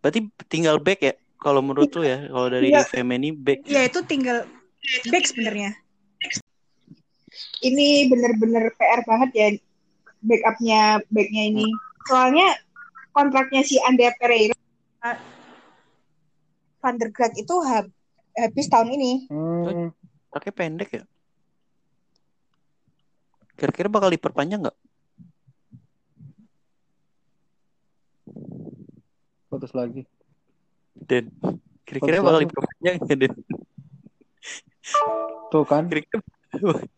[0.00, 1.14] Berarti tinggal back ya?
[1.40, 2.84] Kalau menurut lu ya, kalau dari Iya.
[2.84, 3.64] Femeni back.
[3.64, 4.44] Iya, itu tinggal
[5.08, 5.76] back sebenarnya.
[7.60, 9.48] Ini bener-bener PR banget ya
[10.20, 11.66] backupnya backnya ini.
[12.04, 12.52] Soalnya
[13.12, 14.56] kontraknya si Andrea Pereira
[16.80, 17.92] Van der Graat itu hab-
[18.36, 19.12] habis tahun ini.
[19.28, 19.88] Hmm,
[20.28, 21.02] Pakai pendek ya?
[23.54, 24.78] Kira-kira bakal diperpanjang nggak?
[29.54, 30.02] putus lagi.
[30.98, 31.30] Den,
[31.86, 33.34] kira-kira bakal diperpanjang nggak Den?
[35.54, 35.86] Tuh kan.
[35.86, 36.18] Kira-kira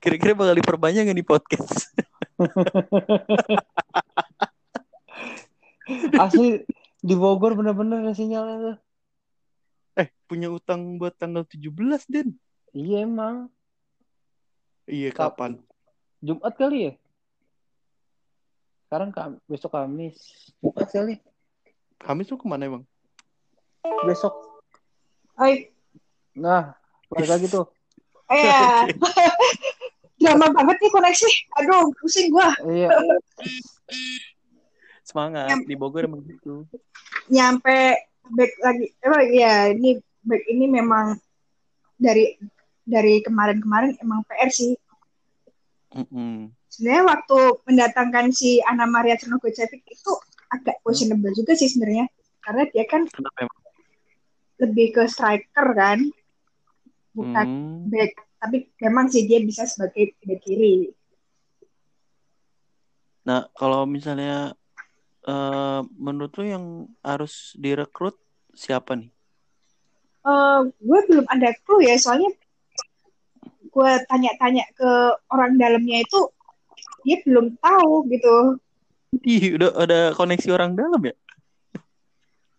[0.01, 1.92] kira-kira bakal diperpanjang nggak di podcast?
[6.25, 6.64] Asli
[7.05, 8.77] di Bogor bener-bener sinyalnya tuh.
[10.01, 12.40] Eh, punya utang buat tanggal 17 Den?
[12.73, 13.53] Iya emang.
[14.88, 15.61] Iya, Kap- kapan?
[16.24, 16.92] Jumat kali ya?
[18.87, 20.16] Sekarang kam besok Kamis.
[20.62, 21.14] Jumat kali.
[22.00, 22.85] Kamis tuh ke mana emang?
[24.07, 24.35] besok.
[25.38, 25.70] Oi,
[26.37, 26.76] Nah,
[27.09, 27.64] balik lagi tuh.
[28.29, 28.85] oh ya.
[30.20, 31.29] Drama banget nih koneksi.
[31.62, 32.50] Aduh, pusing gua.
[32.66, 32.90] Iya,
[35.07, 36.66] Semangat di Bogor emang gitu.
[37.31, 37.94] Nyampe
[38.35, 38.87] back lagi.
[39.00, 41.14] Emang ya ini back ini memang
[41.96, 42.37] dari
[42.83, 44.74] dari kemarin-kemarin emang PR sih.
[45.96, 46.52] Mm-mm.
[46.68, 50.12] Sebenarnya waktu mendatangkan si Anna Maria Cernogocevic itu
[50.52, 52.04] agak questionable juga sih sebenarnya.
[52.44, 53.48] Karena dia kan Kenapa
[54.61, 55.98] lebih ke striker kan.
[57.16, 57.88] Bukan Hmm.
[57.88, 58.12] back.
[58.37, 60.92] Tapi memang sih dia bisa sebagai back kiri.
[63.24, 64.52] Nah, kalau misalnya
[65.26, 66.64] eh menurut lu yang
[67.02, 68.14] harus direkrut
[68.54, 69.11] siapa nih?
[70.26, 72.30] Eh, gue belum ada clue ya soalnya
[73.77, 74.91] gue tanya-tanya ke
[75.29, 76.21] orang dalamnya itu
[77.05, 78.57] dia belum tahu gitu
[79.21, 81.15] Ih, udah ada koneksi orang dalam ya?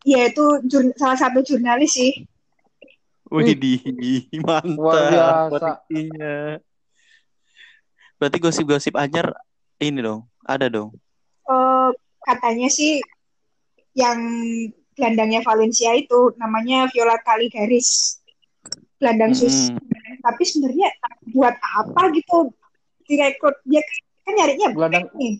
[0.05, 2.13] ya itu jur- salah satu jurnalis sih
[3.27, 3.75] Wih, di
[4.39, 6.63] Luar mantap koneksinya.
[8.15, 9.35] Berarti gosip-gosip anyar
[9.83, 10.95] ini dong, ada dong.
[11.43, 11.89] Eh,
[12.23, 13.03] katanya sih
[13.99, 14.15] yang
[14.95, 18.23] gelandangnya Valencia itu namanya Viola Caligaris
[18.97, 19.96] gelandang Swiss Mm-mm.
[20.27, 20.91] Tapi sebenarnya
[21.31, 22.51] buat apa gitu
[23.03, 23.79] direkrut dia
[24.21, 25.33] kan nyarinya Gelandang- nih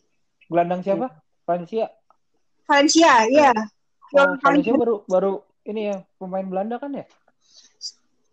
[0.47, 1.07] gelandang siapa?
[1.43, 1.91] Valencia.
[2.63, 3.51] Valencia ya
[4.07, 5.33] Oh, Valencia baru baru
[5.67, 7.03] ini ya pemain Belanda kan ya?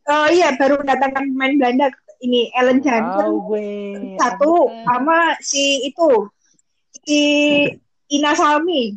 [0.07, 1.87] Oh iya baru mendatangkan pemain Belanda
[2.21, 3.43] ini Ellen Johnson
[4.15, 4.51] satu
[4.87, 6.31] sama si itu
[7.03, 7.21] si
[8.09, 8.95] Ina Salmi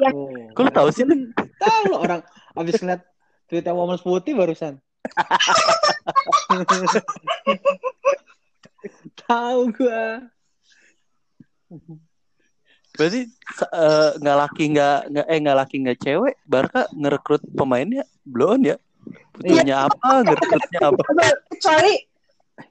[0.00, 0.32] Oh.
[0.56, 1.28] Kok lu tahu sih lu?
[1.60, 2.24] Tahu lo orang
[2.56, 3.04] abis ngeliat
[3.44, 4.80] tweetnya Womas Putih barusan.
[9.26, 10.20] Tahu gua.
[12.96, 13.20] Berarti
[13.70, 18.76] eh, nggak laki nggak nggak eh nggak laki nggak cewek, Barca ngerekrut pemainnya belum ya?
[19.38, 20.26] Butuhnya apa?
[20.26, 21.02] Ngerekrutnya apa?
[21.54, 21.92] kecuali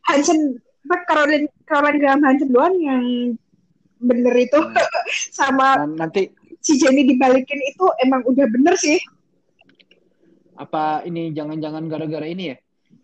[0.06, 3.04] Hansen apa, Caroline Caroline Graham Hansen doang yang
[4.00, 4.60] bener itu
[5.38, 9.00] sama Nah, nanti si Jenny dibalikin itu emang udah bener sih
[10.60, 12.58] apa ini jangan-jangan gara-gara ini ya?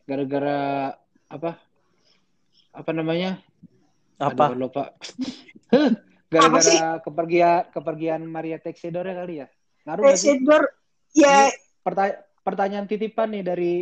[0.03, 0.91] Gara-gara
[1.31, 1.51] apa?
[2.75, 3.39] Apa namanya?
[4.19, 4.51] Apa?
[4.51, 4.91] Aduh, lupa.
[6.31, 9.47] Gara-gara kepergian kepergian Maria Texedor kali ya?
[9.87, 10.35] Ngaruh nggak sih?
[10.35, 10.61] Residor
[11.15, 11.47] ya
[11.79, 13.73] Perta- pertanyaan titipan nih dari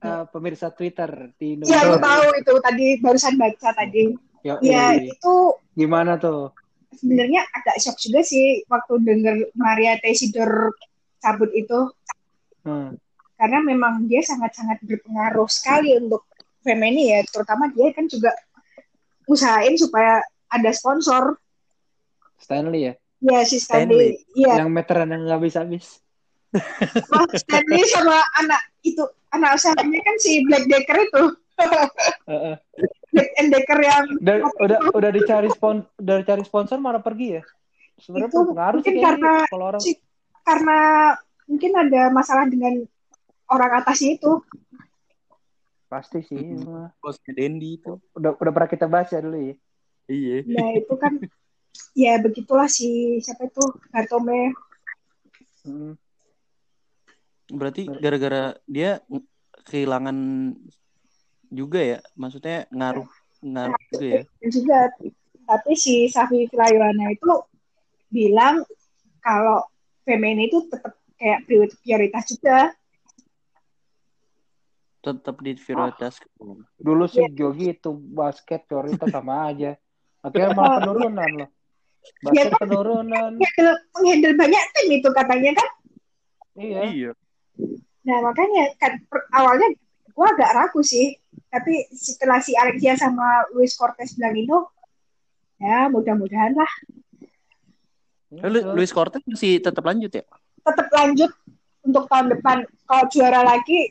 [0.00, 1.82] uh, pemirsa Twitter di ya Indonesia.
[1.84, 4.04] aku tahu itu tadi barusan baca tadi
[4.42, 5.06] Ya, ya iya.
[5.06, 5.34] itu
[5.78, 6.50] Gimana tuh?
[6.92, 10.74] sebenarnya agak shock juga sih waktu denger Maria Tesidor
[11.18, 11.78] cabut itu
[12.62, 12.94] Hmm.
[13.34, 16.22] karena memang dia sangat-sangat berpengaruh sekali untuk
[16.62, 18.30] Femeni ya terutama dia kan juga
[19.26, 21.42] usahain supaya ada sponsor
[22.38, 22.94] Stanley ya?
[23.18, 24.18] ya si Stanley.
[24.18, 26.02] Stanley iya Yang meteran yang nggak bisa habis.
[27.10, 31.24] Wah, Stanley sama anak itu anak usahanya kan si Black Decker itu.
[33.12, 37.42] Black and Decker yang udah udah udah dicari spon udah dicari sponsor malah pergi ya
[38.00, 40.02] sebenarnya Itu pengaruh sih mungkin kayaknya karena kalau orang si-
[40.42, 40.78] karena
[41.44, 42.84] mungkin ada masalah dengan
[43.46, 44.40] orang atasnya itu
[45.86, 46.88] pasti sih Mm-mm.
[46.98, 48.00] Bosnya Dendi itu.
[48.12, 49.54] udah udah pernah kita bahas ya dulu ya
[50.04, 50.36] Iya.
[50.48, 51.12] nah itu kan
[51.92, 54.52] ya begitulah si siapa itu Bartome
[55.62, 55.94] Hmm.
[57.46, 59.22] Berarti gara-gara dia ng-
[59.62, 60.16] kehilangan
[61.46, 63.06] juga ya, maksudnya ngaruh
[63.38, 64.22] ngaruh juga ya.
[64.26, 64.78] dan juga
[65.44, 67.30] tapi si Safi Filayuana itu
[68.08, 68.66] bilang
[69.18, 69.62] kalau
[70.02, 72.74] Femeni itu tetap kayak prioritas juga.
[75.02, 76.18] Tetap di prioritas.
[76.78, 77.30] dulu sih Iya.
[77.30, 79.78] Jogi itu basket prioritas sama aja.
[80.22, 81.48] Akhirnya malah penurunan loh.
[82.02, 82.58] Iya, basket kan?
[82.66, 83.30] penurunan.
[83.38, 85.68] Handle, menghandle banyak tim itu katanya kan?
[86.58, 86.80] Iya.
[86.90, 87.12] Iya.
[88.02, 89.78] nah makanya kan per- awalnya
[90.10, 91.14] gua agak ragu sih.
[91.46, 94.58] Tapi setelah si Alexia sama Luis Cortez bilang itu
[95.62, 96.72] ya mudah-mudahan lah.
[98.34, 100.26] Eh, Lu- Luis Cortez masih tetap lanjut ya?
[100.62, 101.30] Tetap lanjut
[101.82, 103.90] untuk tahun depan kalau juara lagi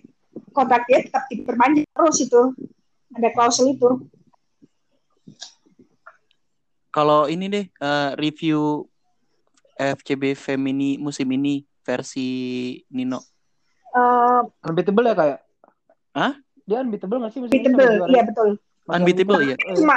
[0.55, 2.41] kontrak dia tetap diperpanjang terus itu
[3.15, 3.89] ada klausul itu
[6.91, 8.83] Kalau ini deh eh, review
[9.79, 13.23] FCB Femini musim ini versi Nino.
[13.95, 15.39] Eh, unbeatable ya kayak
[16.11, 16.35] Hah?
[16.67, 18.11] dia unbeatable nggak sih musim ini unbeatable juara?
[18.11, 18.49] iya betul
[18.91, 19.55] Unbeatable ya?
[19.75, 19.95] cuma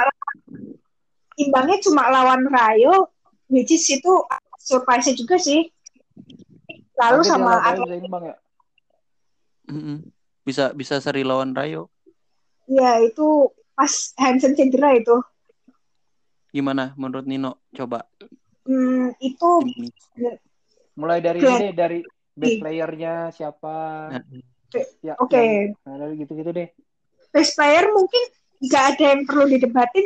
[1.35, 3.11] imbangnya cuma lawan Rayo
[3.51, 4.11] which is itu
[4.59, 5.67] surprise juga sih
[6.95, 8.35] lalu dia sama lawan Rayo Atlet- bisa imbang ya
[9.65, 9.97] Mm-mm.
[10.41, 11.89] Bisa bisa seri lawan Rayo.
[12.65, 15.17] ya itu pas Hansen cedera itu
[16.49, 17.59] Gimana menurut Nino?
[17.69, 18.05] Coba
[18.63, 19.51] Hmm, itu.
[20.95, 21.45] Mulai dari Oke.
[21.45, 21.99] ini deh, dari
[22.31, 24.09] best playernya siapa.
[24.09, 24.21] Nah,
[24.99, 25.37] Ya, Oke.
[25.37, 26.67] yang- Nah, dari gitu-gitu deh.
[27.29, 28.23] best player mungkin
[28.59, 30.05] nggak ada yang perlu didebatin.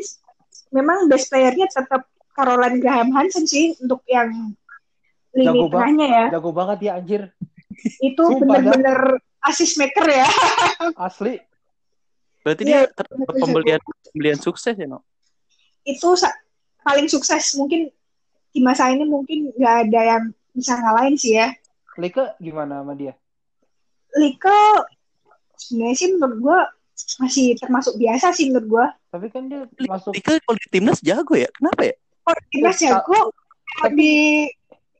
[0.69, 4.52] Memang best playernya tetap Caroline Graham Hansen sih untuk yang
[5.36, 5.74] lini Jago banget.
[5.74, 6.26] tengahnya ya.
[6.34, 7.22] Jago banget ya anjir.
[8.02, 9.00] Itu Sumpah, bener-bener
[9.46, 10.28] assist maker ya.
[11.08, 11.39] Asli.
[12.44, 15.04] Berarti Iya, dia pembelian pembelian sukses ya, no?
[15.84, 16.36] Itu sa-
[16.82, 17.92] paling sukses mungkin
[18.50, 20.24] di masa ini mungkin nggak ada yang
[20.56, 21.54] bisa ngalahin sih ya.
[22.00, 23.13] Lika gimana sama dia?
[24.18, 24.56] Liko
[25.60, 26.60] sebenarnya sih menurut gue
[27.20, 28.86] masih termasuk biasa sih menurut gue.
[29.13, 31.48] Tapi kan dia masuk Dika kalau di timnas jago ya?
[31.54, 31.96] Kenapa ya?
[32.26, 33.36] Oh, timnas Ya, jago
[33.78, 34.48] kalau di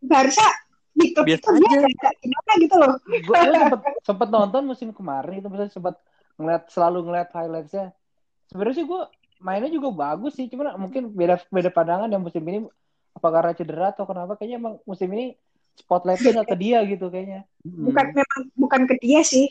[0.02, 0.48] Barca
[1.00, 2.10] klub Biasa itu aja.
[2.20, 2.92] gimana gitu loh.
[3.08, 5.96] gue sempet sempet nonton musim kemarin itu misalnya sempet
[6.36, 7.86] ngeliat selalu ngeliat highlightsnya
[8.48, 9.02] sebenarnya sih gue
[9.40, 12.68] mainnya juga bagus sih cuman mungkin beda beda pandangan yang musim ini
[13.16, 15.40] apa karena cedera atau kenapa kayaknya emang musim ini
[15.76, 19.48] spotlightnya nggak ke dia gitu kayaknya Bukan memang bukan ke dia sih.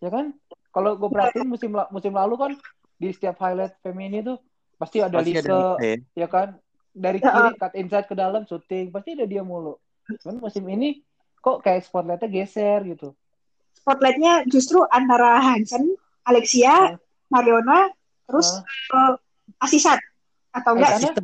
[0.00, 0.32] ya kan
[0.72, 2.52] kalau gue perhatiin musim musim lalu kan
[2.96, 4.40] di setiap highlight femini tuh
[4.76, 5.92] pasti ada Pasti Lise ada Lise.
[6.14, 6.56] ya kan
[6.90, 9.76] dari Ya, kiri cut inside ke dalam shooting pasti ada dia mulu.
[10.20, 11.04] Cuman musim ini
[11.38, 13.12] kok kayak spotlightnya geser gitu.
[13.76, 16.98] Spotlightnya justru antara Hansen, Alexia,
[17.28, 17.88] Mariona,
[18.24, 18.48] terus
[18.92, 19.14] Ah.
[19.16, 19.96] eh, Asisat.
[20.52, 21.22] Atau enggak Aitana?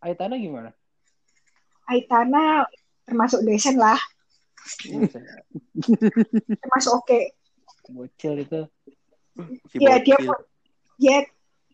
[0.00, 0.70] Aitana gimana?
[1.84, 2.64] Aitana
[3.04, 4.00] termasuk desen lah,
[6.64, 7.20] termasuk oke.
[7.92, 8.60] bocil itu.
[9.68, 10.16] Si Iya dia
[10.96, 11.16] dia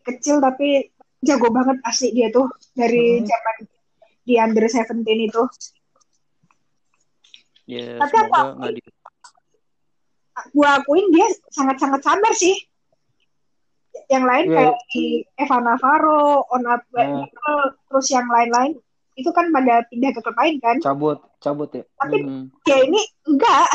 [0.02, 0.89] kecil tapi
[1.20, 3.26] jago banget asli dia tuh dari Hmm.
[3.28, 3.56] zaman
[4.24, 5.42] di under 17 itu.
[7.66, 8.82] Ya, Tapi nggak di
[10.50, 12.56] Gua akuin dia sangat-sangat sabar sih.
[14.08, 14.56] Yang lain Iya.
[14.56, 15.04] kayak di
[15.36, 17.28] Evan Navarro, Ona Nah.
[17.86, 18.72] terus yang lain-lain
[19.14, 20.80] itu kan pada pindah ke klub lain kan.
[20.80, 22.48] cabut cabut ya Tapi Hmm.
[22.64, 23.68] ya ini enggak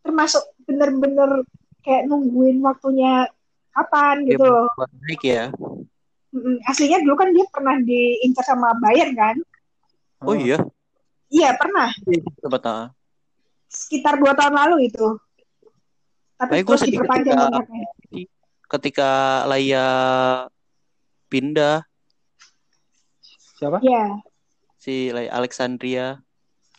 [0.00, 1.42] termasuk bener-bener
[1.82, 3.26] kayak nungguin waktunya
[3.72, 4.68] kapan Dia gitu loh.
[4.78, 5.44] buat naik ya.
[6.30, 9.36] Mm, Aslinya dulu kan dia pernah diincar sama Bayern kan?
[10.22, 10.62] Oh iya.
[11.26, 11.90] Iya pernah
[12.38, 12.82] Coba tahu.
[13.66, 15.06] sekitar dua tahun lalu itu.
[16.34, 17.76] Tapi gue terus sedih diperpanjang ketika
[18.70, 19.10] ketika
[19.46, 19.86] Laya
[21.26, 21.82] pindah
[23.54, 24.18] siapa Iya,
[24.74, 26.18] si Laya Alexandria.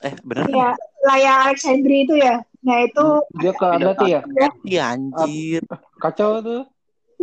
[0.02, 0.52] Eh bener kan?
[0.52, 0.70] iya.
[1.02, 2.40] Laya Alexandri itu ya.
[2.62, 4.22] Nah itu dia ke Atleti ya
[4.64, 5.62] Iya anjir.
[5.98, 6.62] kacau tuh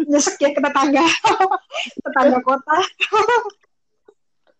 [0.07, 1.03] nyesek ya ke tetangga,
[2.05, 2.77] tetangga kota.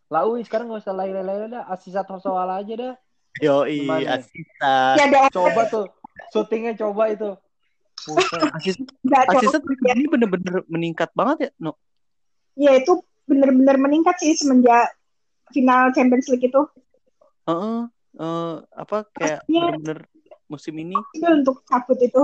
[0.09, 2.95] Lau sekarang nggak usah lain-lain dah asisat Hosoala aja dah
[3.39, 4.09] Yoi, Gimana nih?
[4.19, 4.95] asisat.
[4.99, 5.87] Ya ada coba tuh
[6.35, 7.31] syutingnya coba itu
[8.03, 9.31] cowok.
[9.37, 9.63] asisat
[9.95, 11.51] ini bener-bener meningkat banget ya.
[11.59, 11.73] No.
[12.59, 14.91] Ya itu bener-bener meningkat sih semenjak
[15.55, 16.63] final Champions League itu.
[17.49, 17.81] Heeh.
[18.19, 20.11] eh, apa kayak bener-bener
[20.51, 22.23] musim ini Itu untuk cabut itu.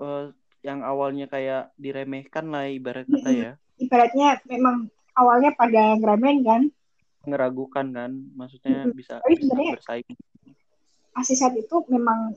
[0.00, 0.24] Eh,
[0.60, 3.52] yang awalnya kayak diremehkan lah ibarat kata ya.
[3.80, 6.62] Ibaratnya memang awalnya pada ngeremehin kan.
[7.24, 8.12] Ngeragukan kan.
[8.36, 8.96] Maksudnya Mm-mm.
[8.96, 10.16] bisa, Tapi bisa bersaing.
[11.16, 12.36] Asisat itu memang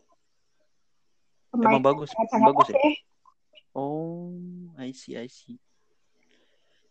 [1.51, 2.09] pemain Emang bagus.
[2.15, 2.79] Bagus ya.
[3.73, 4.31] Oh,
[4.77, 5.57] I see, I see.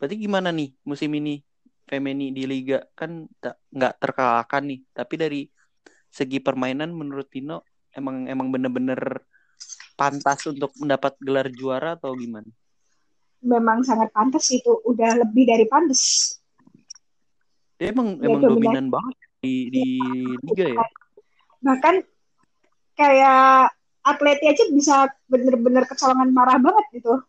[0.03, 1.39] Berarti gimana nih musim ini
[1.87, 5.41] Femeni di Liga kan tak nggak terkalahkan nih, tapi dari
[6.11, 7.63] segi permainan menurut Tino
[7.95, 8.99] emang emang bener-bener
[10.03, 12.51] pantas untuk mendapat gelar juara atau gimana?
[13.38, 16.35] Memang sangat pantas itu, udah lebih dari pantas.
[17.79, 18.59] Dia emang Ya, emang dominan.
[18.59, 19.85] dominan banget di di
[20.43, 20.83] liga ya.
[21.62, 21.95] Bahkan
[22.99, 23.71] kayak
[24.03, 24.95] Atleti aja bisa
[25.31, 27.23] bener-bener kecolongan parah banget gitu.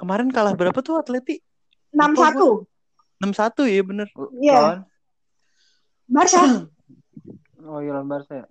[0.00, 1.44] Kemarin kalah berapa tuh Atleti?
[1.92, 2.64] 6-1.
[3.20, 4.08] 6-1 ya bener.
[4.40, 4.80] Iya, Lawan?
[6.08, 6.40] Barca.
[7.62, 8.46] oh iya Barca ya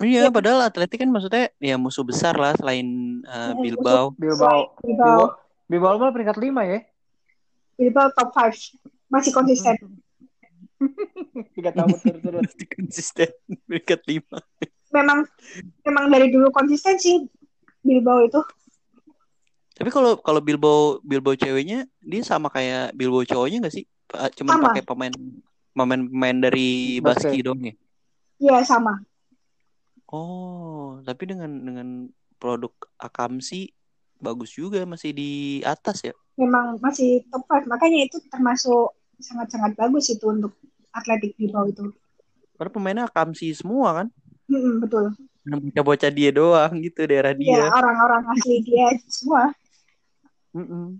[0.00, 4.16] Iya, padahal Atleti kan maksudnya ya musuh besar lah selain uh, Bilbao.
[4.16, 5.36] Bilbao Bilbao,
[5.68, 6.80] Bilbao malah peringkat lima ya
[7.76, 8.80] Bilbao top 5.
[9.12, 9.76] Masih konsisten.
[11.56, 13.28] tiga tahun terus Konsisten
[13.68, 14.24] peringkat 5.
[14.96, 15.28] Memang
[15.84, 17.28] memang dari dulu konsisten sih
[17.84, 18.40] Bilbao itu.
[19.76, 23.84] Tapi kalau kalau Bilbao Bilbao ceweknya dia sama kayak Bilbao cowoknya nggak sih?
[24.12, 24.64] Cuman Sama.
[24.72, 25.14] pakai pemain
[25.72, 27.32] pemain pemain dari Basket.
[27.32, 27.74] Baski dong ya.
[28.40, 29.00] Iya sama.
[30.10, 31.88] Oh, tapi dengan dengan
[32.42, 33.70] produk Akamsi
[34.18, 35.30] bagus juga masih di
[35.62, 36.14] atas ya.
[36.34, 37.70] Memang masih top 5.
[37.70, 38.90] Makanya itu termasuk
[39.22, 40.52] sangat-sangat bagus itu untuk
[40.90, 41.94] Atletik Bilbao itu.
[42.58, 44.06] Karena pemainnya Akamsi semua kan.
[44.50, 45.14] Mm-mm, betul.
[45.46, 47.64] Bocah-bocah dia doang gitu daerah Iya, dia.
[47.70, 49.54] orang-orang asli dia semua.
[50.52, 50.98] Mm-mm.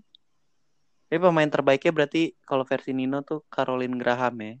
[1.11, 4.55] Tapi pemain terbaiknya berarti kalau versi Nino tuh Caroline Graham ya.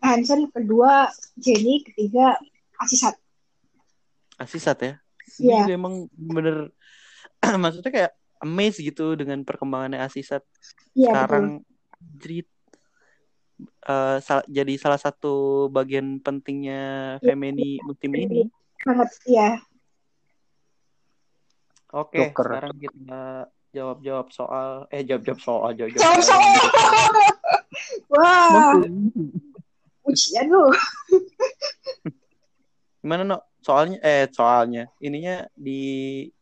[0.00, 2.40] Hansen, kedua Jenny, ketiga
[2.80, 3.20] Asisat.
[4.36, 4.92] Asisat ya.
[5.40, 5.60] Iya.
[5.66, 6.70] Dia emang bener
[7.62, 10.44] maksudnya kayak amazed gitu dengan perkembangannya Asisat
[10.92, 11.16] Iya, betul.
[11.16, 11.46] sekarang
[12.20, 12.48] Jrit
[13.84, 17.32] eh, sal- jadi salah satu bagian pentingnya Iya.
[17.32, 18.40] Femeni musim ini.
[18.84, 19.50] Banget, iya.
[21.94, 22.58] Oke, Joker.
[22.58, 23.22] sekarang kita
[23.70, 26.42] jawab-jawab soal eh jawab-jawab soal jawab-jawab Jawab soal.
[26.42, 27.24] soal.
[28.12, 28.76] Wah,
[30.04, 30.62] ujian lu.
[33.02, 33.38] Gimana no?
[33.64, 35.80] Soalnya eh soalnya ininya di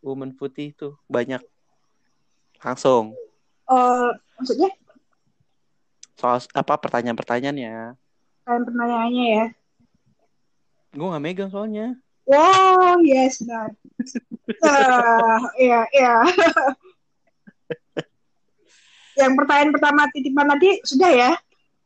[0.03, 1.39] Women Putih tuh banyak
[2.59, 3.15] langsung
[3.71, 4.69] Eh, maksudnya
[6.19, 7.97] soal apa pertanyaan-pertanyaannya.
[8.43, 9.47] kalian pertanyaannya ya.
[10.93, 11.95] Gue nggak megang soalnya.
[12.27, 13.71] Wow, yes, benar.
[14.63, 16.15] Ah, iya, iya.
[19.19, 21.31] Yang pertanyaan pertama titipan tadi sudah ya?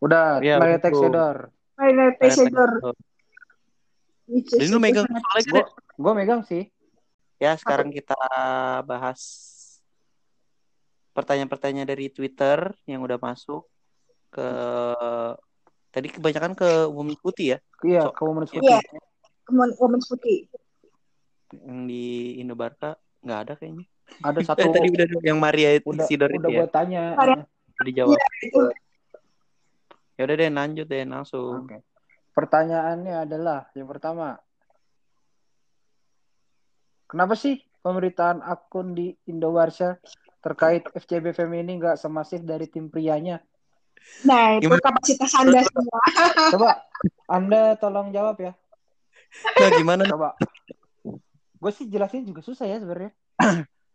[0.00, 0.80] Udah, Iya, Maria.
[0.80, 1.36] Texedor.
[1.76, 2.70] Final Tesedor.
[4.26, 5.62] Jadi lu itu megang soalnya Gue
[5.96, 6.62] gue megang sih.
[7.38, 8.16] Ya, sekarang kita
[8.82, 9.20] bahas
[11.12, 13.64] pertanyaan-pertanyaan dari Twitter yang udah masuk
[14.28, 14.48] ke
[15.88, 18.60] tadi kebanyakan ke Women Putih ya, Iya, So- ke Women's Iya.
[18.60, 18.80] Putih.
[19.48, 20.38] Women Women's Putih.
[21.62, 23.86] yang di Indobarka nggak ada kayaknya.
[24.18, 27.02] Ada Eh, satu tadi udah yang Maria udah Sidor udah itu ya, tanya.
[27.14, 27.48] Maria-
[27.86, 28.18] dijawab.
[28.42, 28.60] Itu
[30.16, 31.68] Ya udah deh, lanjut deh langsung.
[31.70, 31.85] Oke.
[32.36, 34.36] Pertanyaannya adalah yang pertama.
[37.08, 39.96] Kenapa sih pemberitaan akun di Indowarsa
[40.44, 43.40] terkait FCB Femini nggak semasif dari tim prianya?
[44.28, 44.84] Nah, itu Gimana?
[44.84, 46.00] kapasitas Anda semua.
[46.52, 46.70] Coba
[47.24, 48.52] Anda tolong jawab ya.
[49.56, 50.04] Nah, gimana?
[50.04, 50.36] Coba.
[51.56, 53.16] Gue sih jelasin juga susah ya sebenarnya.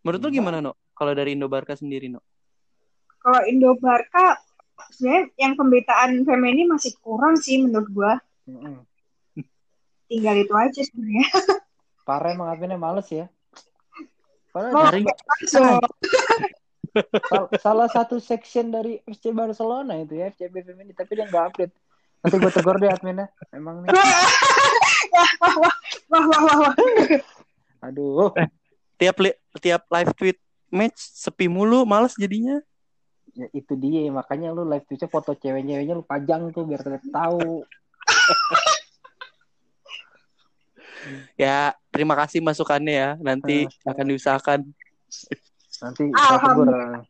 [0.02, 0.74] Menurut lu gimana, No?
[0.98, 2.26] Kalau dari Indobarka sendiri, No?
[3.22, 4.42] Kalau Indo Barca
[4.98, 8.14] sebenarnya yang pemberitaan Femini masih kurang sih menurut gua.
[8.50, 8.86] Mm-mm.
[10.12, 11.28] Tinggal itu aja sebenarnya.
[12.08, 13.30] Parah emang adminnya males ya.
[14.52, 14.92] Padahal
[15.48, 15.64] So,
[17.32, 21.74] sal- salah satu section dari FC Barcelona itu ya FCB Femini tapi dia nggak update.
[22.22, 23.32] Nanti gue tegur deh adminnya.
[23.56, 23.90] Emang nih.
[23.96, 25.76] wah, wah, wah,
[26.12, 26.74] wah, wah, wah, wah.
[27.88, 28.36] Aduh.
[29.00, 30.38] Tiap li- tiap live tweet
[30.70, 32.62] match sepi mulu, males jadinya.
[33.32, 37.64] Ya itu dia makanya lu live tweetnya foto cewek-ceweknya lu pajang tuh biar kalian tahu.
[41.34, 43.10] Ya, terima kasih masukannya ya.
[43.18, 44.60] Nanti akan diusahakan.
[45.82, 46.04] Nanti.
[46.14, 47.02] Alhamdulillah.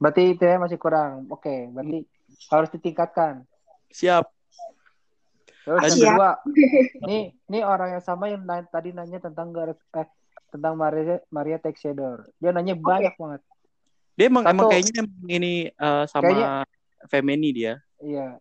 [0.00, 1.28] Berarti itu ya masih kurang.
[1.28, 2.08] Oke, berarti
[2.48, 3.44] harus ditingkatkan.
[3.92, 4.24] Siap.
[5.66, 6.30] Terus yang kedua,
[7.10, 10.06] nih nih orang yang sama yang na- tadi nanya tentang eh
[10.54, 12.30] tentang Maria Maria Texedor.
[12.38, 13.42] Dia nanya banyak banget.
[14.14, 14.52] Dia emang Satu.
[14.54, 16.66] emang kayaknya emang ini eh, sama Kayaknya-
[17.10, 17.74] Femeni dia.
[17.98, 18.38] Iya.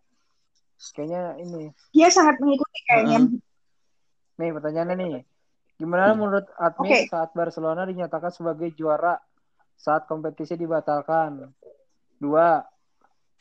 [0.91, 1.63] Kayaknya ini.
[1.89, 3.19] Dia sangat mengikuti kayaknya.
[3.23, 3.41] Heeh.
[4.35, 5.13] Nih pertanyaannya nih.
[5.75, 6.19] Gimana Hmm.
[6.19, 6.99] menurut admin Oke.
[7.07, 9.15] saat Barcelona dinyatakan sebagai juara
[9.75, 11.51] saat kompetisi dibatalkan?
[12.15, 12.63] Dua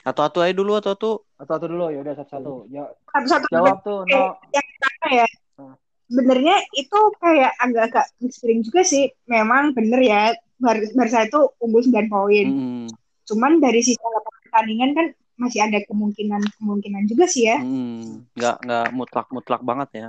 [0.02, 2.68] Atau-atau aja dulu atau-atau atau satu dulu ya udah satu-satu.
[3.08, 4.36] Satu-satu jawab tuh Oke, no.
[4.52, 5.26] yang pertama ya.
[5.56, 5.74] Hmm.
[6.04, 9.08] Sebenarnya itu kayak agak-agak mixing juga sih.
[9.24, 10.22] Memang bener ya.
[10.54, 12.46] Bar- Barca itu unggul 9 poin.
[12.46, 12.86] Hmm,
[13.24, 17.58] Cuman dari sisi lapangan pertandingan kan masih ada kemungkinan-kemungkinan juga sih ya.
[17.58, 20.08] hmm, nggak nggak mutlak-mutlak banget ya.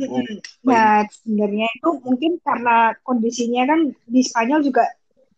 [0.00, 0.24] Oh.
[0.64, 4.88] Nah, sebenarnya itu mungkin karena kondisinya kan di Spanyol juga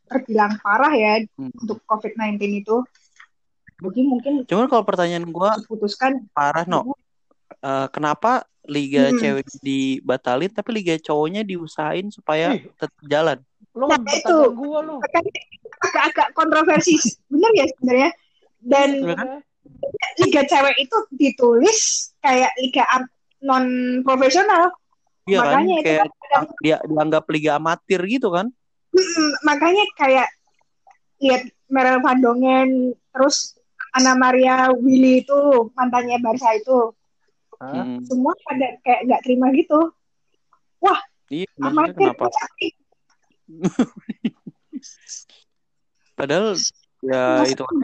[0.07, 1.51] terbilang parah ya Hmm.
[1.59, 2.77] untuk COVID-19 itu.
[3.83, 6.95] Jadi mungkin Cuman kalau pertanyaan gua diputuskan parah no.
[7.59, 9.19] Eh, kenapa liga Hmm.
[9.19, 12.71] cewek dibatalin tapi liga cowoknya diusahain supaya Ih.
[12.79, 13.39] tetap jalan?
[13.75, 14.37] Lu Nah, itu.
[14.55, 14.97] gua lu.
[15.83, 16.95] agak-agak kontroversi.
[17.27, 18.11] Bener ya sebenarnya.
[18.63, 19.29] Dan Iya kan?
[20.23, 22.87] liga cewek itu ditulis kayak liga
[23.43, 23.67] non
[24.07, 24.71] profesional.
[25.27, 25.63] Iya kan?
[25.63, 26.11] Makanya itu Kayak kan
[26.63, 28.47] dia dianggap liga amatir gitu kan?
[29.43, 30.29] Makanya kayak
[31.19, 33.59] lihat Merel Van Dongen terus
[33.93, 36.95] Ana Maria Willy itu mantannya Barca itu?
[37.63, 38.03] Hmm.
[38.03, 39.95] semua pada kayak nggak terima gitu
[41.33, 42.29] Iya, maksudnya amatir kenapa?
[46.19, 46.53] Padahal
[47.01, 47.77] ya itu kan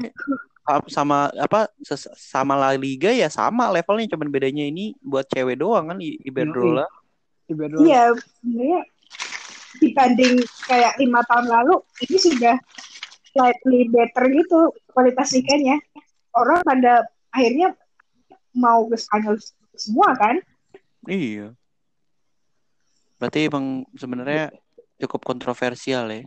[0.89, 1.73] sama apa
[2.17, 6.85] sama La Liga ya sama levelnya cuman bedanya ini buat cewek doang kan Iberdrola.
[7.49, 7.85] Iberdrola.
[7.89, 8.81] iya sebenarnya
[9.81, 10.35] dibanding
[10.69, 12.57] kayak lima tahun lalu ini sudah
[13.33, 15.81] slightly better gitu kualitas liganya
[16.37, 17.73] orang pada akhirnya
[18.53, 19.41] mau ke Spanyol
[19.77, 20.37] semua kan
[21.09, 21.57] Iya.
[23.17, 24.53] Berarti emang sebenarnya
[25.01, 26.23] cukup kontroversial ya.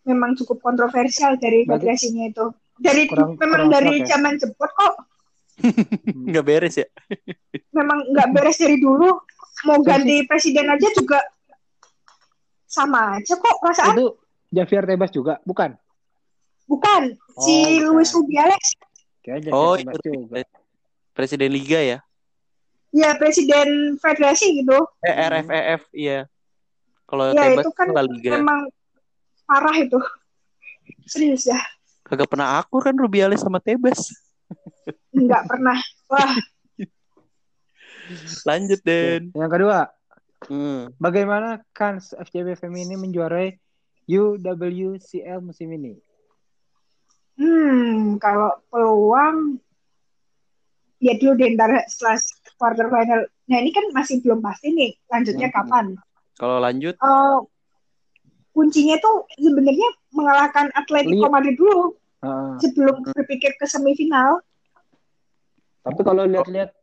[0.00, 2.46] memang cukup kontroversial dari federasinya itu
[2.80, 4.06] dari Kurang- memang kurang dari ya?
[4.10, 4.94] zaman jemput kok
[6.26, 6.88] Nggak beres ya?
[7.70, 9.12] Memang nggak beres dari dulu.
[9.60, 11.20] Mau ganti presiden aja juga
[12.64, 13.92] sama aja kok perasaan.
[13.92, 14.16] Itu
[14.48, 15.76] Javier Tebas juga, bukan?
[16.64, 17.02] Bukan
[17.36, 17.92] si Oh, bukan.
[17.92, 18.66] Luis Rubiales.
[19.52, 20.40] Oh, Tebas itu juga.
[21.12, 21.98] Presiden Liga ya?
[22.90, 24.80] Ya presiden federasi gitu.
[25.04, 25.28] Eh, Hmm.
[25.44, 26.24] RFEF, iya.
[27.04, 28.30] Kalau Ya, Tebas itu kan Liga.
[28.40, 28.64] Memang
[29.44, 30.00] parah itu.
[31.04, 31.60] Serius ya.
[32.10, 34.10] Kagak pernah akur kan Rubiales sama Tebas.
[35.14, 35.78] Nggak pernah.
[36.10, 36.34] Wah,
[38.48, 39.30] Lanjut, Den.
[39.30, 39.78] Yang kedua,
[40.40, 40.90] Hmm.
[40.98, 43.54] bagaimana kans FCB Femini menjuarai
[44.08, 45.94] UWCL musim ini?
[47.36, 49.60] hmm, kalau peluang
[50.98, 52.18] lihat dulu deh ntar setelah
[52.56, 53.20] quarter final.
[53.46, 55.56] Nah ini kan masih belum pasti nih lanjutnya Hmm.
[55.60, 55.86] kapan.
[56.34, 57.38] Kalau lanjut, Eh,
[58.50, 61.28] kuncinya tuh sebenarnya mengalahkan Atletico.
[61.28, 61.99] Madrid dulu
[62.60, 64.44] Sebelum berpikir ke semifinal.
[65.80, 66.76] Tapi kalau lihat-lihat,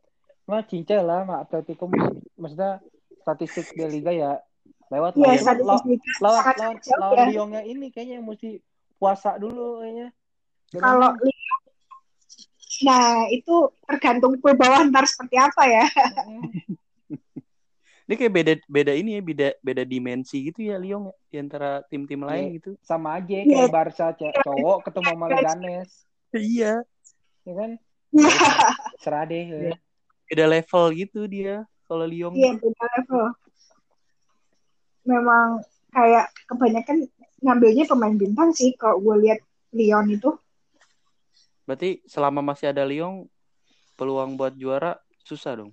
[0.50, 1.86] mah cincai lah, mah Atletico
[2.34, 2.82] maksudnya
[3.22, 4.40] statistik di Liga ya
[4.88, 7.26] lewat Ya lawan lawan jauh lawan ya.
[7.28, 8.58] Lyonnya ini kayaknya yang mesti
[8.96, 10.08] puasa dulu kayaknya.
[10.72, 11.12] Kalau
[12.78, 15.84] nah itu tergantung ke bawah ntar seperti apa ya.
[18.08, 21.84] Ini kayak beda beda ini ya, beda beda dimensi gitu ya Lyon ya, di antara
[21.86, 22.56] tim-tim lain Iya.
[22.56, 22.70] gitu.
[22.80, 23.44] sama aja Iya.
[23.44, 25.90] kayak Barca ce- cowok ketemu sama Leganes,
[26.32, 26.72] Iya,
[27.44, 27.70] ya kan?
[28.08, 28.32] Iya,
[28.96, 29.44] Serah deh.
[29.44, 29.76] ya.
[30.24, 32.32] beda level gitu dia kalau Lyon.
[32.32, 33.24] iya beda level.
[35.04, 36.96] Memang kayak kebanyakan
[37.40, 39.40] ngambilnya pemain bintang sih kalau gue lihat
[39.72, 40.32] Lyon itu.
[41.64, 43.28] Berarti selama masih ada Lyon
[43.96, 45.72] peluang buat juara susah dong.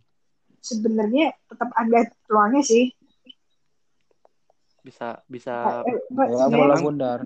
[0.66, 2.90] Sebenarnya tetap ada peluangnya sih.
[4.82, 7.20] Bisa bisa Eh, eh, Ya, bola bundar.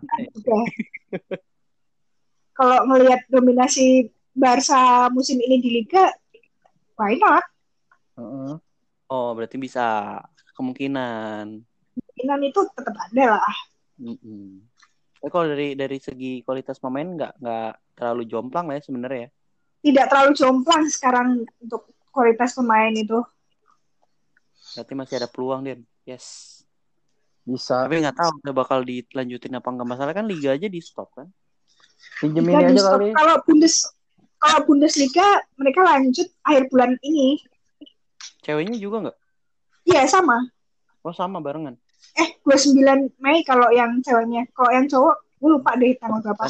[2.59, 6.11] Kalau ngelihat dominasi Barca musim ini di Liga,
[6.99, 7.43] why not?
[8.19, 8.59] Heeh.
[9.09, 10.19] Oh, berarti bisa
[10.59, 11.63] kemungkinan.
[11.95, 13.57] Kemungkinan itu tetap ada lah.
[13.99, 14.63] Mm-mm.
[15.19, 19.29] Tapi kalau dari dari segi kualitas pemain nggak nggak terlalu jomplang lah ya sebenarnya ya.
[19.79, 21.27] Tidak terlalu jomplang sekarang
[21.63, 23.19] untuk kualitas pemain itu.
[24.75, 25.81] Berarti masih ada peluang Den.
[26.05, 26.59] Yes.
[27.49, 27.85] Bisa.
[27.85, 31.27] Tapi nggak tahu udah bakal dilanjutin apa nggak masalah kan liga aja di stop kan.
[32.21, 32.93] Pinjemin Liga di aja stop.
[32.99, 33.07] kali.
[33.17, 33.75] Kalau Bundes
[34.39, 35.27] kalau Bundesliga
[35.59, 37.41] mereka lanjut akhir bulan ini.
[38.45, 39.17] Ceweknya juga nggak?
[39.89, 40.37] Iya sama.
[41.03, 41.75] Oh sama barengan.
[42.15, 44.47] Eh 29 Mei kalau yang ceweknya.
[44.55, 46.45] Kalau yang cowok gue lupa deh tanggal berapa.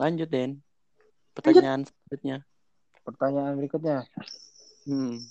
[0.00, 0.64] Lanjut Den.
[1.40, 2.36] Pertanyaan selanjutnya.
[3.00, 3.98] Pertanyaan berikutnya.
[4.84, 5.24] Hmm.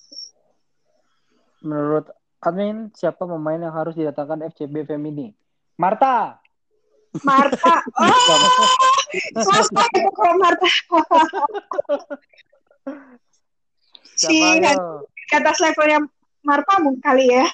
[1.62, 2.10] Menurut
[2.42, 5.38] admin, siapa pemain yang harus didatangkan FCB Femini?
[5.78, 6.42] Marta.
[7.22, 7.74] Marta.
[9.10, 10.70] Oh, Marta itu kalau Marta.
[14.14, 16.06] si di atas levelnya
[16.46, 17.50] Marta mungkin kali ya.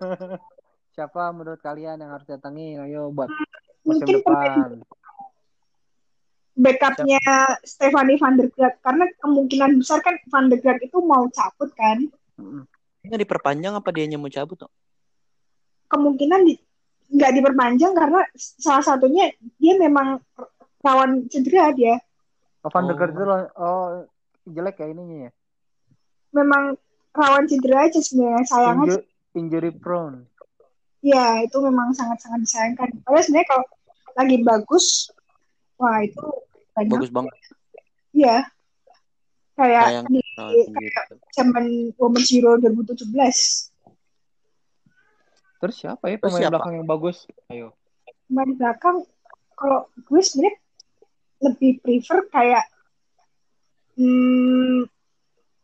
[0.96, 2.80] siapa menurut kalian yang harus datangi?
[2.80, 3.28] Ayo buat
[3.84, 4.99] musim Mungkin pemain depan.
[6.60, 7.20] Backupnya
[7.64, 12.04] Stefanie van der Graag karena kemungkinan besar kan van der Graag itu mau cabut kan.
[13.00, 14.60] Ini diperpanjang apa dia mau cabut?
[14.60, 14.70] Toh?
[15.88, 16.60] Kemungkinan di-
[17.10, 20.22] nggak diperpanjang karena salah satunya dia memang
[20.78, 21.98] rawan cedera dia.
[22.60, 23.16] Oh, Van der Gaart Oh.
[23.16, 23.86] itu loh- oh
[24.46, 25.30] jelek ya ininya ya.
[26.30, 26.76] Memang
[27.10, 29.00] rawan cedera aja sebenarnya sayang aja.
[29.00, 30.28] Inju- injury prone.
[31.00, 32.88] Ya itu memang sangat-sangat disayangkan.
[33.02, 33.64] Padahal sebenarnya kalau
[34.14, 35.08] lagi bagus,
[35.80, 36.20] wah itu
[36.80, 36.92] banyak.
[36.96, 37.34] Bagus banget.
[38.10, 38.36] Iya.
[39.52, 40.06] Kayak Sayang.
[40.08, 41.14] di kayak gitu.
[41.36, 41.64] zaman
[41.94, 43.12] Women's Euro 2017.
[45.60, 46.52] Terus siapa ya pemain siapa?
[46.56, 47.28] belakang yang bagus?
[47.46, 47.76] Ayo.
[48.24, 49.04] Di belakang,
[49.52, 50.56] kalau gue sebenarnya
[51.40, 52.64] lebih prefer kayak
[53.94, 54.88] hmm,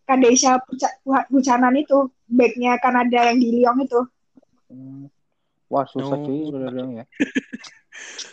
[0.04, 4.00] Kadesha Buca- Bu- Buchanan itu, backnya Kanada yang di Lyon itu.
[4.68, 5.08] Hmm.
[5.66, 6.22] Wah susah Oh.
[6.22, 7.04] cuy udah bilang ya.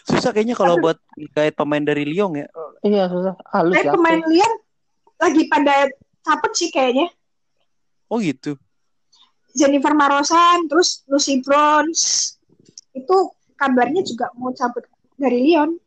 [0.07, 0.99] Susah kayaknya kalau buat
[1.35, 2.47] kayak pemain dari Lyon ya.
[2.83, 3.33] Iya susah.
[3.51, 3.91] Halus ya.
[3.95, 4.53] pemain Lyon
[5.19, 5.87] lagi pada
[6.23, 7.07] capek sih kayaknya.
[8.11, 8.59] Oh gitu.
[9.53, 12.35] Jennifer Marosan, terus Lucy Bronze.
[12.93, 14.83] Itu kabarnya juga mau cabut
[15.15, 15.77] dari Lyon.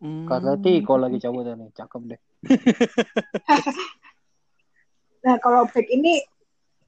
[0.00, 0.24] Hmm.
[0.24, 2.20] Kata Tiko lagi cabut nih, cakep deh.
[5.20, 6.24] Nah, kalau back ini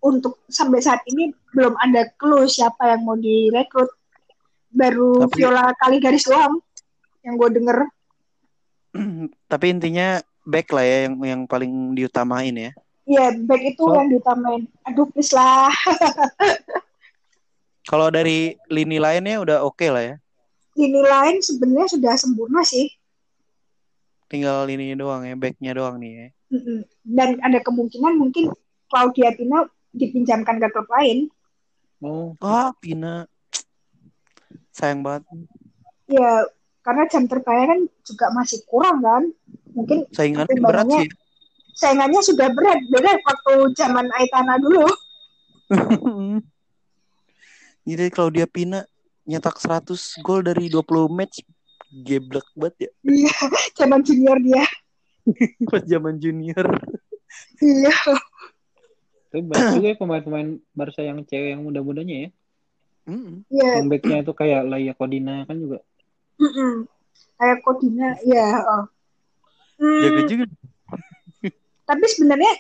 [0.03, 3.93] untuk sampai saat ini belum ada clue siapa yang mau direkrut.
[4.73, 6.59] Baru Tapi- Viola kali garis doang
[7.23, 7.79] yang gue denger.
[9.53, 12.71] Tapi intinya back lah ya yang yang paling diutamain ya.
[13.05, 14.63] Iya, back itu So- yang diutamain.
[14.89, 15.69] Aduh, please lah.
[17.83, 20.17] Kalau dari lini lainnya udah oke lah ya.
[20.73, 22.89] Lini lain sebenarnya sudah sempurna sih.
[24.33, 26.27] tinggal ini doang ya, backnya doang nih ya.
[27.05, 28.49] Dan ada kemungkinan mungkin
[28.89, 31.29] Claudia Pina dipinjamkan ke klub lain.
[32.01, 33.29] Oh, Ah, Pina.
[34.73, 35.23] Sayang banget.
[36.09, 36.49] Ya,
[36.83, 39.23] karena jam terbangnya kan juga masih kurang kan.
[39.73, 41.09] Mungkin Saingannya Tapi berat sih.
[41.73, 42.79] saingannya sudah berat.
[42.93, 44.85] Beda waktu zaman Aitana dulu.
[47.89, 48.85] Jadi Claudia Pina
[49.25, 51.43] nyetak 100 gol dari 20 match.
[51.93, 52.91] Geblek banget ya.
[53.05, 53.37] Iya,
[53.77, 54.65] zaman junior dia.
[55.71, 56.67] Pas zaman junior.
[57.61, 57.93] Iya.
[59.33, 62.31] tapi banyak juga ya pemain-pemain Barca yang cewek yang muda-mudanya ya.
[63.07, 63.83] Iya.
[63.83, 65.79] Yang backnya itu kayak Laia Kodina kan juga.
[66.39, 66.87] Mm-mm.
[67.39, 68.47] Kayak Kodina, ya.
[68.63, 68.85] Oh.
[69.83, 70.47] Hmm, Jaga juga.
[71.89, 72.53] tapi sebenarnya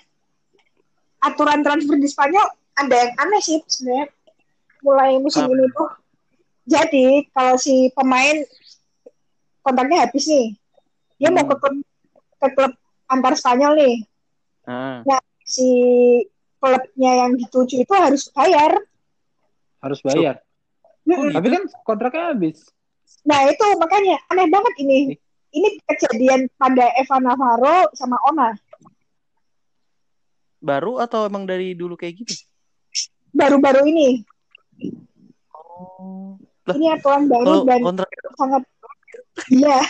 [1.22, 4.10] aturan transfer di Spanyol ada yang aneh sih sebenarnya.
[4.82, 5.90] Mulai musim ini tuh.
[6.66, 8.42] Jadi kalau si pemain
[9.62, 10.58] kontraknya habis nih,
[11.18, 11.54] dia mau Hmm.
[11.54, 11.76] ke klub,
[12.42, 12.72] ke klub
[13.06, 13.96] antar Spanyol nih.
[14.66, 15.02] Ah,
[15.42, 15.66] Si
[16.58, 18.74] klubnya yang dituju itu harus bayar.
[19.82, 20.38] Harus bayar.
[21.02, 21.34] Mm-mm.
[21.34, 22.62] Tapi kan kontraknya habis.
[23.26, 24.98] Nah itu makanya aneh banget ini.
[25.52, 28.54] Ini kejadian pada Evan Navarro sama Ona.
[30.62, 32.46] baru atau emang dari dulu kayak gitu?
[33.34, 34.22] Baru-baru ini.
[35.50, 36.38] Oh.
[36.70, 38.08] Ini aturan baru kalau dan kontrak
[38.38, 38.62] sangat
[39.50, 39.82] iya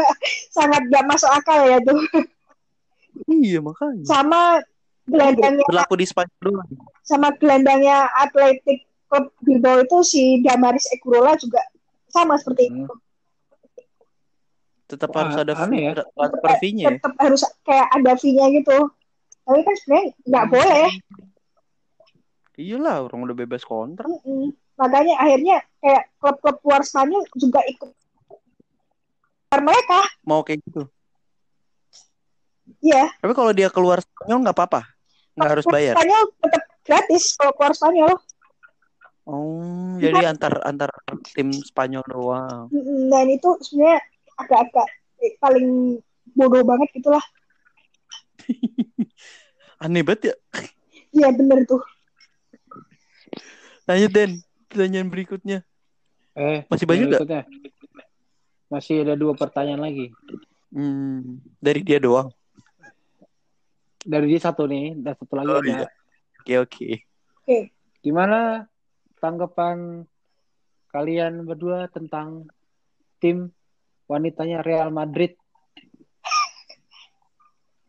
[0.56, 1.98] sangat gak masuk akal ya tuh.
[3.26, 4.06] iya makanya.
[4.06, 4.62] Sama
[5.10, 6.70] gelandangnya Berlaku di Spanyol doang.
[7.02, 11.58] sama gelandangnya Atletik Klub Bilbao itu si Damaris Ekurola juga
[12.06, 12.94] sama seperti itu.
[14.86, 15.92] Tetap Wah, harus ada aneh ya.
[15.92, 16.90] fee- transfer fee-nya ya.
[16.94, 18.78] Tetap harus kayak ada fee-nya gitu.
[19.42, 20.52] Tapi kan sebenarnya nggak Hmm.
[20.52, 20.86] boleh.
[22.54, 24.04] Iyalah, orang udah bebas kontrak.
[24.04, 24.52] Mm-mm.
[24.76, 27.90] Makanya akhirnya kayak klub-klub luar Spanyol juga ikut
[29.48, 30.00] Karena mereka.
[30.22, 30.86] Mau kayak gitu.
[32.80, 33.10] Iya.
[33.16, 34.82] Tapi kalau dia keluar Spanyol nggak apa-apa.
[35.34, 35.94] Nggak harus bayar.
[35.98, 38.12] Spanyol tetap gratis kalau keluar Spanyol.
[39.28, 40.90] Oh, jadi antar antar
[41.36, 42.66] tim Spanyol doang.
[43.10, 44.00] Dan itu sebenarnya
[44.40, 44.88] agak-agak
[45.20, 46.00] eh, paling
[46.32, 47.22] bodoh banget gitulah.
[49.84, 50.34] Aneh banget ya.
[51.12, 51.82] Iya bener tuh.
[53.84, 54.30] Lanjut Den,
[54.70, 55.58] pertanyaan berikutnya.
[56.38, 57.44] Eh, Masih banyak nggak?
[58.70, 60.14] Masih ada dua pertanyaan lagi.
[60.70, 62.30] Hmm, dari dia doang.
[64.00, 65.66] Dari dia satu nih, dan satu lagi Oh, ada.
[65.66, 65.86] iya.
[66.40, 66.88] Oke oke.
[67.42, 67.58] Oke.
[68.00, 68.69] Gimana
[69.20, 70.08] tanggapan
[70.90, 72.48] kalian berdua tentang
[73.20, 73.52] tim
[74.08, 75.36] wanitanya Real Madrid?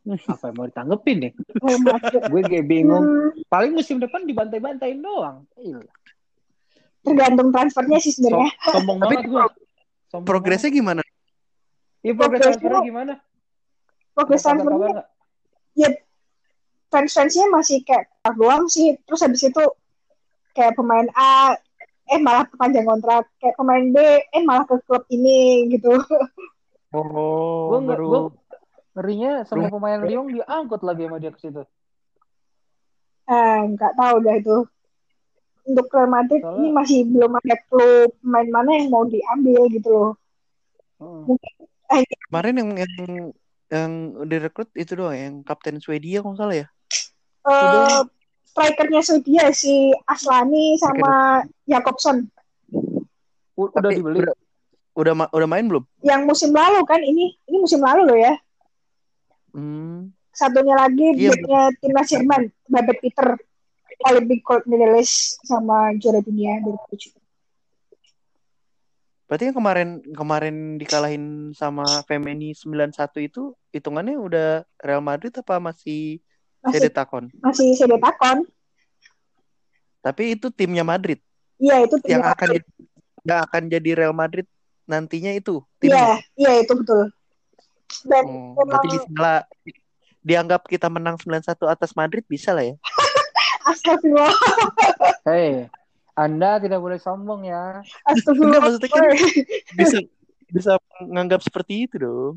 [0.01, 1.31] Apa yang mau ditanggepin nih?
[1.61, 2.21] Madrid.
[2.33, 3.05] Gue kayak bingung.
[3.47, 5.45] Paling musim depan dibantai-bantain doang.
[5.57, 5.81] Iya.
[7.01, 8.51] tergantung transfernya sih Som- sebenarnya.
[8.61, 9.41] sombong Tapi banget gue.
[10.05, 11.01] Sombong Progresnya gimana?
[12.05, 13.13] Iya, progres progresnya- transfernya gimana?
[14.13, 15.01] Progres transfernya
[15.73, 15.89] ya
[16.93, 18.05] fans-fansnya masih kayak
[18.37, 18.93] doang sih.
[19.01, 19.63] Terus habis itu
[20.51, 21.55] kayak pemain A
[22.05, 23.97] eh malah perpanjang kontrak, kayak pemain B
[24.27, 25.91] eh malah ke klub ini gitu.
[26.91, 28.21] Oh, Gue gue
[28.91, 31.63] ngerinya sama pemain Lyon diangkut lagi sama dia ke situ.
[33.23, 34.57] Ah, nggak tahu dah itu.
[35.63, 39.87] Untuk Real Madrid Soalnya- ini masih belum ada klub pemain mana yang mau diambil gitu
[39.87, 40.11] loh.
[40.99, 41.39] Heeh.
[41.95, 42.93] Eh, Kemarin yang yang
[43.71, 43.91] yang
[44.27, 46.67] direkrut itu doang yang kapten Swedia kalau nggak salah ya.
[47.41, 47.99] eh,
[48.51, 49.71] strikernya Swedia si
[50.03, 52.27] Aslani sama Jakobson
[53.55, 54.19] U- Udah Tapi dibeli.
[54.21, 54.35] Udah,
[54.91, 55.83] udah ma- udah main belum?
[56.01, 58.33] yang musim lalu kan ini ini musim lalu loh ya.
[59.51, 60.11] Hmm.
[60.31, 61.31] Satunya lagi Iya.
[61.31, 63.35] backnya timnas Jerman, Babet Peter,
[64.01, 67.11] Olympic gold medalist sama juara dunia 2007.
[69.27, 71.23] Berarti yang kemarin kemarin dikalahin
[71.53, 72.91] sama Femeni 91
[73.21, 76.19] itu hitungannya udah Real Madrid apa masih
[76.61, 77.23] Masih CD Takon?
[77.39, 78.37] masih CD Takon.
[79.99, 81.21] Tapi itu timnya Madrid
[81.57, 82.61] Iya itu yang timnya akan Madrid.
[82.61, 82.69] jadi,
[83.21, 84.47] yang akan jadi Real Madrid
[84.83, 86.15] nantinya itu Iya, timnya.
[86.35, 87.01] iya itu betul.
[88.03, 89.39] Dan Oh, memang berarti bisa lah
[90.21, 92.75] dianggap kita menang 91 atas Madrid bisa lah ya.
[93.67, 94.33] astagfirullah,
[95.27, 95.69] Hei,
[96.13, 97.81] Anda tidak boleh sombong ya.
[98.03, 98.57] astagfirullah.
[98.57, 99.09] Enggak, maksudnya kan-
[99.75, 99.97] Bisa
[100.47, 102.35] bisa menganggap seperti itu dong.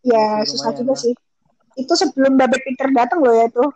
[0.00, 1.10] ya susah juga sih.
[1.76, 3.70] Itu sebelum Babet Peter datang loh ya tuh.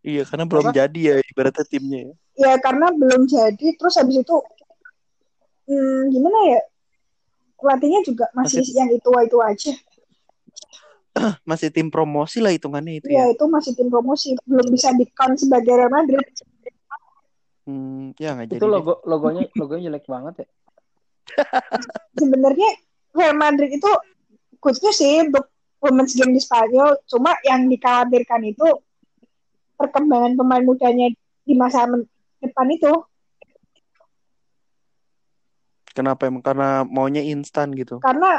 [0.00, 0.74] Iya, karena belum Apa?
[0.74, 2.12] jadi ya ibaratnya timnya ya.
[2.40, 3.66] Ya karena belum jadi.
[3.76, 4.36] Terus habis itu,
[5.68, 6.60] hmm, gimana ya?
[7.60, 9.72] Pelatihnya juga masih, Masih- yang itu-itu aja.
[11.50, 13.34] Masih tim promosi lah hitungannya itu Ya ya.
[13.34, 16.22] itu masih tim promosi, belum bisa di count sebagai Real Madrid.
[17.66, 18.60] Hmm, ya nggak jadi.
[18.62, 18.72] Itu deh.
[18.78, 20.48] logo logonya logonya jelek banget ya.
[22.22, 22.70] Sebenarnya
[23.10, 23.90] Real Madrid itu
[24.62, 25.50] good news sih untuk
[25.80, 27.00] women's game di Spanyol.
[27.08, 28.68] Cuma yang dikhawatirkan itu
[29.80, 31.08] perkembangan pemain mudanya
[31.44, 31.88] di masa
[32.40, 32.92] depan itu.
[35.90, 36.44] Kenapa emang?
[36.44, 37.98] Karena maunya instan gitu.
[37.98, 38.38] Karena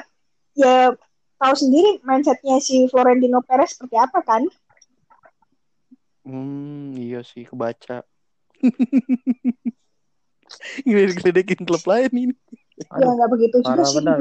[0.55, 0.95] ya
[1.41, 4.45] tahu sendiri mindsetnya si Florentino Perez seperti apa kan.
[6.21, 8.05] Hmm, iya sih kebaca.
[10.85, 12.35] Gledek-gledekin klub lain ini.
[12.81, 13.97] ya nggak begitu juga parah sih.
[13.97, 14.17] benar.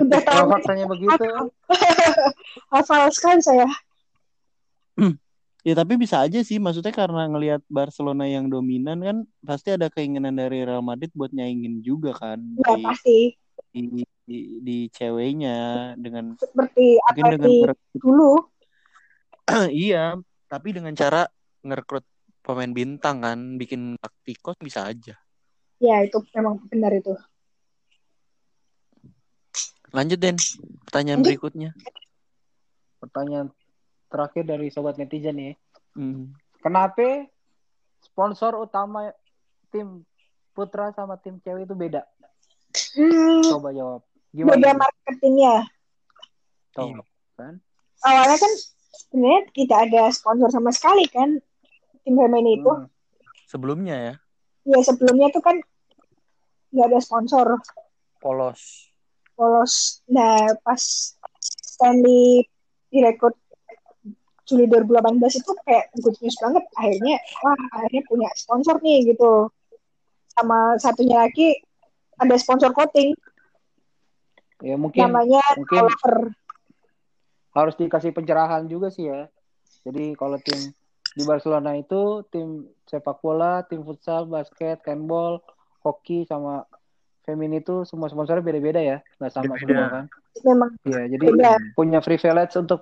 [0.00, 1.26] Udah tahu kalau faktanya begitu,
[2.72, 3.68] hafal sekali saya.
[5.60, 10.32] Ya tapi bisa aja sih, maksudnya karena ngelihat Barcelona yang dominan kan pasti ada keinginan
[10.32, 13.18] dari Real Madrid buat nyaingin juga kan Ya di, pasti
[13.68, 18.32] di, di, di ceweknya dengan seperti mungkin apa dengan di merekrut- dulu.
[19.84, 20.16] iya,
[20.48, 21.28] tapi dengan cara
[21.60, 22.08] ngerekrut
[22.40, 25.12] pemain bintang kan, bikin taktikos bisa aja.
[25.76, 27.12] Ya itu memang benar itu.
[29.90, 30.36] Lanjut Den,
[30.84, 31.28] pertanyaan Lanjut.
[31.28, 31.70] berikutnya.
[33.00, 33.48] pertanyaan
[34.06, 35.54] terakhir dari sobat netizen nih.
[35.96, 36.36] Hmm.
[36.60, 37.24] Kenapa
[37.98, 39.08] sponsor utama
[39.72, 40.04] tim
[40.52, 42.04] putra sama tim cewek itu beda?
[42.92, 44.04] Hmm, Coba jawab.
[44.30, 44.76] beda Gimana?
[44.76, 45.64] marketingnya.
[46.70, 47.02] Tuh, Iya.
[47.34, 47.54] kan?
[48.04, 48.52] Awalnya kan
[48.92, 51.40] sebenarnya tidak ada sponsor sama sekali kan
[52.04, 52.68] tim Femini itu.
[52.68, 52.84] Hmm.
[53.48, 54.14] Sebelumnya ya,
[54.68, 55.56] Ya sebelumnya tuh kan
[56.70, 57.56] nggak ada sponsor.
[58.20, 58.89] polos.
[59.40, 60.04] Polos.
[60.12, 60.82] Nah pas
[61.40, 62.44] Stanley
[62.92, 63.32] direkrut
[64.44, 66.64] Juli 2018 itu kayak good news banget.
[66.76, 69.48] Akhirnya wah akhirnya punya sponsor nih gitu.
[70.36, 71.56] Sama satunya lagi
[72.20, 73.16] ada sponsor coating
[74.60, 76.16] Ya mungkin namanya mungkin Oliver.
[77.56, 79.24] harus dikasih pencerahan juga sih ya.
[79.88, 80.76] Jadi kalau tim
[81.16, 85.40] di Barcelona itu tim sepak bola, tim futsal, basket, handball,
[85.80, 86.68] hoki sama
[87.30, 89.62] feminin itu semua sponsornya beda-beda ya, nggak sama Beda-beda.
[89.62, 90.04] semua kan?
[90.42, 91.52] Memang Iya, jadi beda.
[91.76, 92.80] punya privilege untuk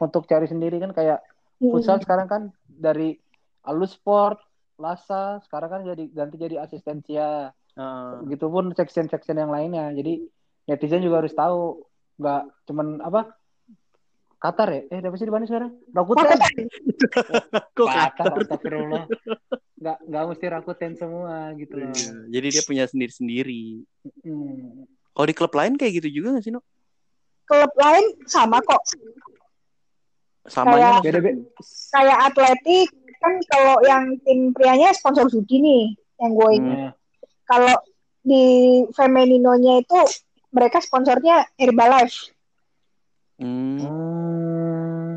[0.00, 1.22] untuk cari sendiri kan kayak
[1.62, 1.70] Hmm.
[1.70, 3.14] futsal sekarang kan dari
[3.62, 4.42] Alus Sport,
[4.74, 7.54] Lasa, sekarang kan jadi ganti jadi asistensia.
[7.78, 8.10] Heeh.
[8.26, 9.94] Begitupun section-section yang lainnya.
[9.94, 10.26] Jadi
[10.66, 11.86] netizen juga harus tahu
[12.18, 13.38] nggak cuman apa
[14.44, 14.80] Qatar ya?
[14.92, 15.72] Eh, apa sih di mana sekarang?
[15.88, 16.36] Rakuten.
[17.80, 19.04] Kok Qatar, astagfirullah.
[19.80, 21.88] Nggak, nggak mesti Rakuten semua gitu loh.
[21.88, 23.88] Iya, Jadi dia punya sendiri-sendiri.
[24.20, 24.84] Hmm.
[24.84, 26.60] Kalau di klub lain kayak gitu juga gak sih, No?
[27.44, 28.80] klub lain sama kok.
[30.44, 31.40] Samanya Kayak- Beda-beda.
[31.88, 35.84] Kayak atletik kan kalau yang tim prianya sponsor judi nih
[36.20, 36.76] yang gue ingat.
[36.76, 36.92] Nah,
[37.44, 37.76] Kalau
[38.20, 38.44] di
[38.92, 40.00] Femeninonya itu
[40.50, 42.32] mereka sponsornya Herbalife.
[43.34, 43.78] Hmm.
[43.82, 45.12] hmm.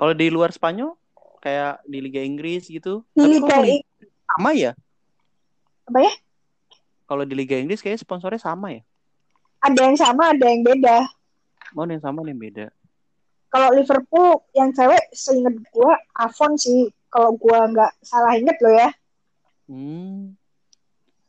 [0.00, 0.96] Kalau di luar Spanyol
[1.40, 3.04] kayak di Liga Inggris gitu.
[3.12, 3.86] Di Tapi Liga kok li- I-
[4.30, 4.72] sama ya?
[5.84, 6.12] apa ya?
[7.04, 8.82] Kalau di Liga Inggris kayaknya sponsornya sama ya?
[9.60, 11.04] Ada yang sama, ada yang beda.
[11.76, 12.66] Mau yang sama ada yang beda.
[13.50, 16.88] Kalau Liverpool yang cewek seinget gue Avon sih.
[17.10, 18.88] Kalau gue nggak salah inget loh ya.
[19.66, 20.38] Hmm.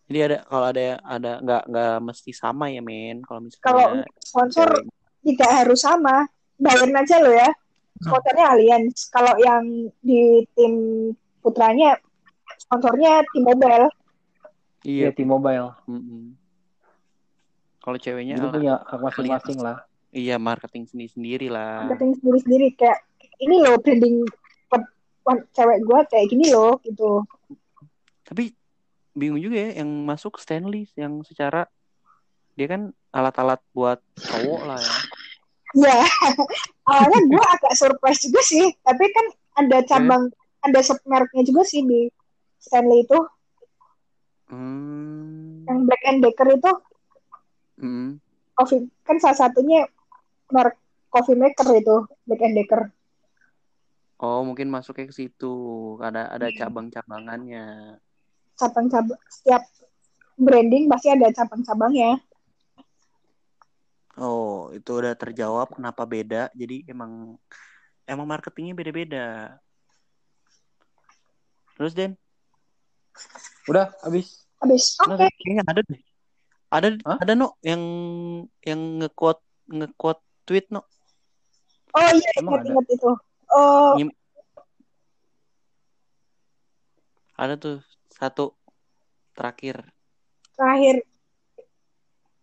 [0.05, 4.69] Jadi ada kalau ada ada nggak nggak mesti sama ya men kalau Kalau misalnya sponsor
[4.69, 4.90] cewek.
[5.21, 6.25] Tidak harus sama.
[6.57, 7.49] Bayern aja loh ya.
[8.01, 9.09] Sponsornya Allianz.
[9.09, 9.63] Kalau yang
[10.01, 10.73] di tim
[11.41, 11.97] putranya
[12.57, 13.89] sponsornya T-Mobile.
[14.85, 15.69] iya Iya, T-Mobile.
[15.89, 16.37] mm-mm.
[17.81, 19.77] kalau ceweknya Jadi punya masing-masing lah.
[20.13, 22.99] iya marketing sendiri sendiri lah marketing sendiri-sendiri kayak
[23.41, 24.21] ini loh branding
[25.53, 27.25] cewek gue kayak gini loh gitu
[28.21, 28.53] tapi
[29.17, 31.65] bingung juga ya yang masuk Stanley yang secara
[32.53, 34.95] dia kan alat-alat buat cowok lah ya.
[35.71, 36.03] Ya
[36.83, 40.27] awalnya gue agak surprise juga sih tapi kan ada cabang
[40.67, 42.11] ada submereknya juga sih di
[42.59, 43.19] Stanley itu.
[44.51, 45.63] Hmm.
[45.63, 46.71] yang Black and Decker itu.
[47.79, 48.19] Mm.
[48.51, 49.87] coffee kan salah satunya
[50.51, 50.75] merek
[51.07, 52.91] coffee maker itu Black and Decker.
[54.19, 55.55] Oh mungkin masuknya ke situ.
[56.03, 57.95] Ada ada cabang-cabangannya.
[58.59, 59.63] Cabang-cabang setiap
[60.35, 62.19] branding pasti ada cabang-cabangnya
[64.21, 66.53] Oh, itu udah terjawab kenapa beda.
[66.53, 67.33] Jadi emang
[68.05, 69.57] emang marketingnya beda-beda.
[71.73, 72.13] Terus Den,
[73.65, 74.45] Udah, habis.
[74.61, 76.01] habis oke kayaknya ada deh.
[76.69, 77.17] Ada Hah?
[77.17, 77.81] ada no yang
[78.61, 80.85] yang nge-quote nge-quote tweet no.
[81.91, 83.11] oh iya ingat-ingat itu
[83.51, 84.15] oh Nyim-
[87.35, 87.81] Ada tuh
[88.13, 88.53] satu
[89.33, 89.81] terakhir
[90.55, 91.01] terakhir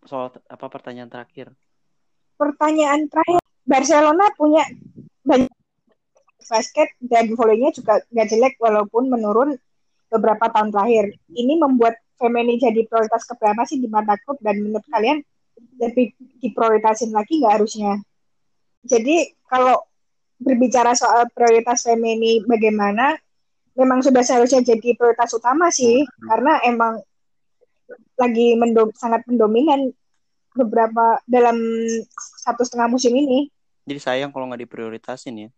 [0.04, 1.54] soal apa pertanyaan terakhir.
[2.38, 4.64] Pertanyaan terakhir Barcelona punya
[5.26, 5.52] banyak
[6.48, 9.58] basket dan volleynya juga gak jelek walaupun menurun
[10.08, 11.12] beberapa tahun terakhir.
[11.28, 15.22] Ini membuat Femeni jadi prioritas keberapa sih di mata klub dan menurut kalian
[15.78, 16.10] lebih
[16.42, 17.94] diprioritasin lagi nggak harusnya.
[18.82, 19.86] Jadi kalau
[20.38, 23.14] berbicara soal prioritas femini bagaimana,
[23.78, 26.98] memang sudah seharusnya jadi prioritas utama sih, karena emang
[28.18, 29.94] lagi mendom sangat mendominan
[30.56, 31.56] beberapa dalam
[32.44, 33.48] satu setengah musim ini.
[33.88, 35.50] Jadi sayang kalau nggak diprioritasin ya.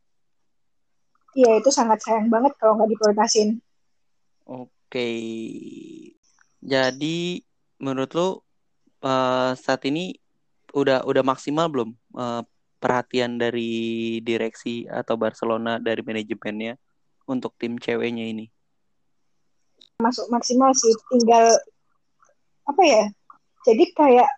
[1.34, 3.59] Iya itu sangat sayang banget kalau nggak diprioritasin.
[4.47, 5.11] Oke.
[6.61, 7.43] Jadi
[7.78, 8.28] menurut lu
[9.03, 10.14] eh, saat ini
[10.74, 12.43] udah udah maksimal belum eh,
[12.80, 16.80] perhatian dari direksi atau Barcelona dari manajemennya
[17.28, 18.49] untuk tim ceweknya ini?
[20.01, 21.53] Masuk maksimal sih, tinggal
[22.64, 23.05] apa ya?
[23.68, 24.28] Jadi kayak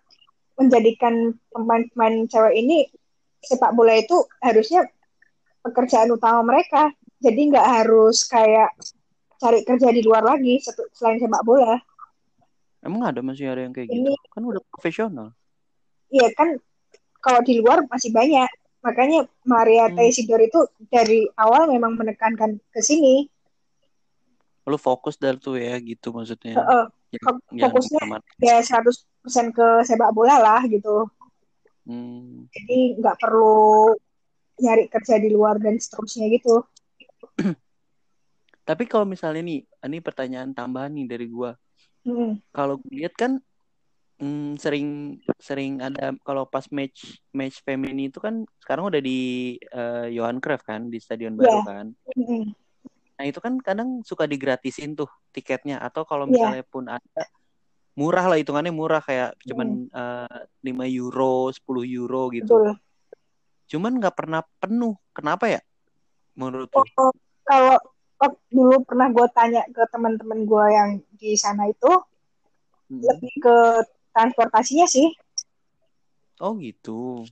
[0.53, 2.85] menjadikan pemain-pemain cewek ini
[3.43, 4.85] sepak bola itu harusnya
[5.61, 6.93] pekerjaan utama mereka.
[7.19, 8.71] Jadi nggak harus kayak
[9.39, 10.59] cari kerja di luar lagi
[10.93, 11.79] selain sepak bola.
[12.83, 14.31] Emang ada masih ada yang kayak Ini- gitu?
[14.31, 15.27] Kan udah profesional.
[16.11, 16.59] Iya kan
[17.23, 18.49] kalau di luar masih banyak.
[18.83, 19.95] Makanya Maria Hmm.
[19.95, 20.59] Teisidor itu
[20.91, 23.31] dari awal memang menekankan ke sini.
[24.67, 26.59] Lu fokus dari tuh ya gitu maksudnya.
[26.59, 26.91] Heeh, Jangan-
[27.53, 28.01] fokusnya
[28.41, 31.07] ya 100% ke sepak bola lah gitu.
[31.83, 32.47] Hmm.
[32.49, 33.91] Jadi nggak perlu
[34.61, 36.63] nyari kerja di luar dan seterusnya gitu.
[38.67, 41.51] Tapi kalau misalnya nih, ini pertanyaan tambahan nih dari gua.
[42.07, 42.39] Mm.
[42.51, 43.39] Kalau gue lihat kan
[44.19, 50.07] hmm, sering sering ada kalau pas match match femini itu kan sekarang udah di eh,
[50.15, 51.61] Johan Cruyff kan di stadion baru Iya.
[51.63, 51.85] kan.
[52.15, 52.43] Mm-mm.
[53.13, 56.33] Nah itu kan kadang suka digratisin tuh tiketnya atau kalau Iya.
[56.33, 57.23] misalnya pun ada
[57.93, 62.57] murah lah hitungannya murah kayak cuman eh, 5 euro, 10 euro gitu.
[62.57, 62.69] Betul.
[63.69, 64.97] Cuman nggak pernah penuh.
[65.13, 65.61] Kenapa ya?
[66.33, 66.73] Menurut?
[66.73, 67.13] Oh,
[67.45, 67.77] kalau
[68.23, 71.91] oh, dulu pernah gue tanya ke teman-teman gue yang di sana itu
[72.91, 72.99] Hmm.
[72.99, 73.57] lebih ke
[74.11, 75.07] transportasinya sih
[76.43, 77.23] Oh gitu.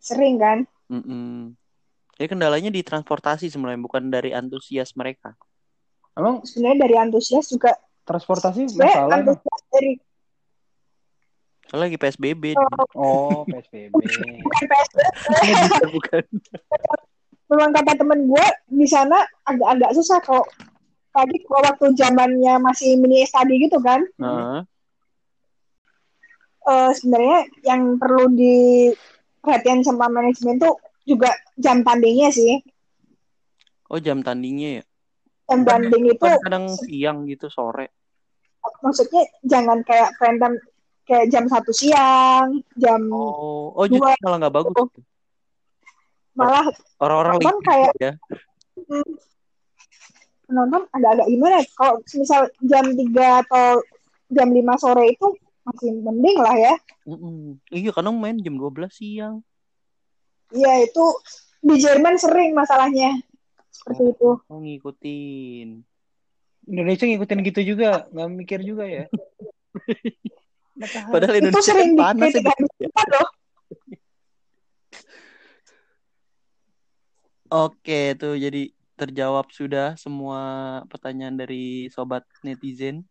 [0.00, 0.58] sering kan.
[0.88, 1.52] Mm-mm.
[2.16, 5.36] Jadi kendalanya di transportasi sebenarnya bukan dari antusias mereka.
[6.16, 7.76] Emang Sebenarnya dari antusias juga
[8.08, 10.00] transportasi masalah antusias dari
[11.66, 12.54] Soalnya lagi PSBB.
[12.94, 13.90] Oh, PSBB.
[14.46, 15.02] bukan PSBB.
[15.98, 16.22] bukan.
[17.50, 20.46] Memang kata temen gue di sana agak-agak susah kalau
[21.10, 24.04] tadi gua waktu zamannya masih mini study gitu kan.
[24.20, 24.62] Nah,
[26.70, 32.58] eh, sebenarnya yang perlu diperhatikan sama manajemen tuh juga jam tandingnya sih.
[33.86, 34.84] oh jam tandingnya ya.
[35.46, 37.94] Jam tanding itu Kadang-kadang siang gitu sore.
[38.82, 40.58] maksudnya jangan kayak time
[41.06, 44.74] kayak jam satu siang, jam Oh, oh justru malah nggak bagus.
[44.74, 45.00] gitu.
[46.34, 46.66] malah
[46.98, 48.12] Orang-orang libur kayak- ya.
[48.76, 49.06] hmm,
[50.44, 51.54] penonton agak-agak gimana?
[51.58, 51.64] ya?
[51.72, 53.66] Kalau misal jam 3 atau
[54.28, 55.26] jam 5 sore itu
[55.62, 56.74] masih mending lah ya.
[57.06, 57.62] Mm-mm.
[57.70, 59.46] Iya, kadang main jam 12 siang.
[60.54, 61.04] Iya itu
[61.62, 63.18] di Jerman sering masalahnya
[63.74, 64.30] seperti itu.
[64.46, 65.68] Oh, ngikutin.
[66.66, 69.06] Indonesia ngikutin gitu juga, nggak mikir juga ya.
[71.14, 72.52] Padahal itu Indonesia sering kan panas ya.
[73.14, 73.28] loh.
[77.46, 80.40] Oke, tuh jadi terjawab sudah semua
[80.90, 83.06] pertanyaan dari sobat netizen.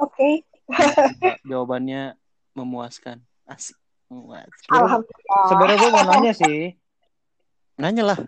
[0.00, 0.42] Oke,
[1.46, 2.18] Jawabannya
[2.58, 3.22] memuaskan.
[3.46, 3.79] Asik.
[4.10, 5.44] Alhamdulillah.
[5.46, 6.74] Sebenarnya gue mau nanya sih,
[7.80, 8.18] Nanya lah.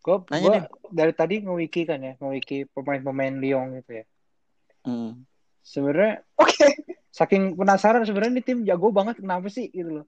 [0.00, 0.62] Gue Nanya deh.
[0.90, 4.04] dari tadi nge-wiki kan ya, nge-wiki pemain-pemain Lyon gitu ya.
[4.82, 5.28] Hmm.
[5.60, 6.72] Sebenarnya Oke,
[7.12, 10.06] saking penasaran sebenarnya ini tim jago banget kenapa sih gitu loh.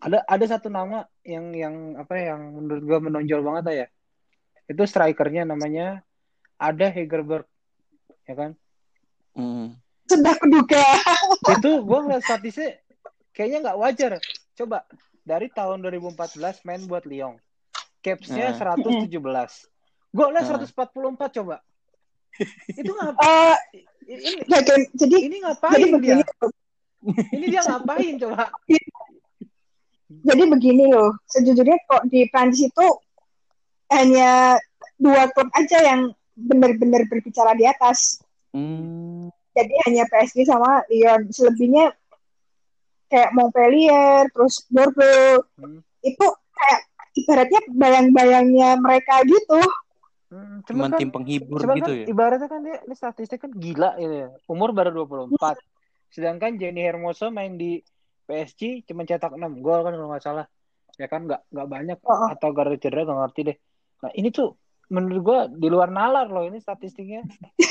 [0.00, 3.86] Ada ada satu nama yang yang apa ya, yang menurut gue menonjol banget ya.
[4.70, 6.06] Itu strikernya namanya
[6.56, 7.44] ada Hegerberg
[8.24, 8.50] ya kan.
[9.34, 9.74] Hmm.
[10.10, 10.82] Sudah kuduga.
[11.58, 12.82] Itu gue ngeliat statistiknya
[13.30, 14.12] kayaknya nggak wajar.
[14.58, 14.84] Coba
[15.22, 17.38] dari tahun 2014 main buat Lyon.
[18.02, 18.76] Capsnya Nah.
[18.76, 19.08] 117.
[20.10, 20.60] Gue liat Nah.
[20.66, 21.56] 144 coba.
[22.74, 23.16] Itu ngap
[24.10, 25.94] Eh, ini, jadi, jadi ini jadi ngapain dia?
[25.94, 26.50] begini loh.
[27.30, 28.42] Ini dia ngapain coba?
[30.26, 31.14] Jadi begini loh.
[31.30, 32.86] Sejujurnya kok di Prancis itu
[33.94, 34.58] hanya
[34.98, 38.18] dua klub aja yang benar-benar berbicara di atas.
[38.50, 39.30] Hmm.
[39.60, 41.28] Jadi hanya PSG sama Lyon.
[41.28, 41.92] Selebihnya
[43.12, 45.44] kayak Montpellier, terus Bordeaux.
[45.60, 45.84] Hmm.
[46.00, 46.80] Itu kayak
[47.18, 49.60] ibaratnya bayang-bayangnya mereka gitu.
[50.30, 52.06] Hmm, Cuman kan, tim penghibur cuman gitu kan ya.
[52.06, 54.28] ibaratnya kan dia ini statistik kan gila gitu ya.
[54.46, 55.58] Umur baru 24.
[56.14, 57.82] Sedangkan Jenny Hermoso main di
[58.30, 60.46] PSG cuma cetak 6 gol kan kalau nggak salah.
[60.94, 62.28] Ya kan nggak nggak banyak Oh, oh.
[62.30, 63.56] atau gara cedera nggak ngerti deh.
[64.06, 64.54] Nah ini tuh
[64.90, 67.22] menurut gua di luar nalar loh ini statistiknya.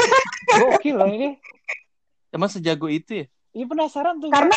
[0.58, 1.36] Gokil loh ini.
[2.32, 3.26] Emang sejago itu ya?
[3.54, 4.32] Ini penasaran tuh.
[4.32, 4.56] Karena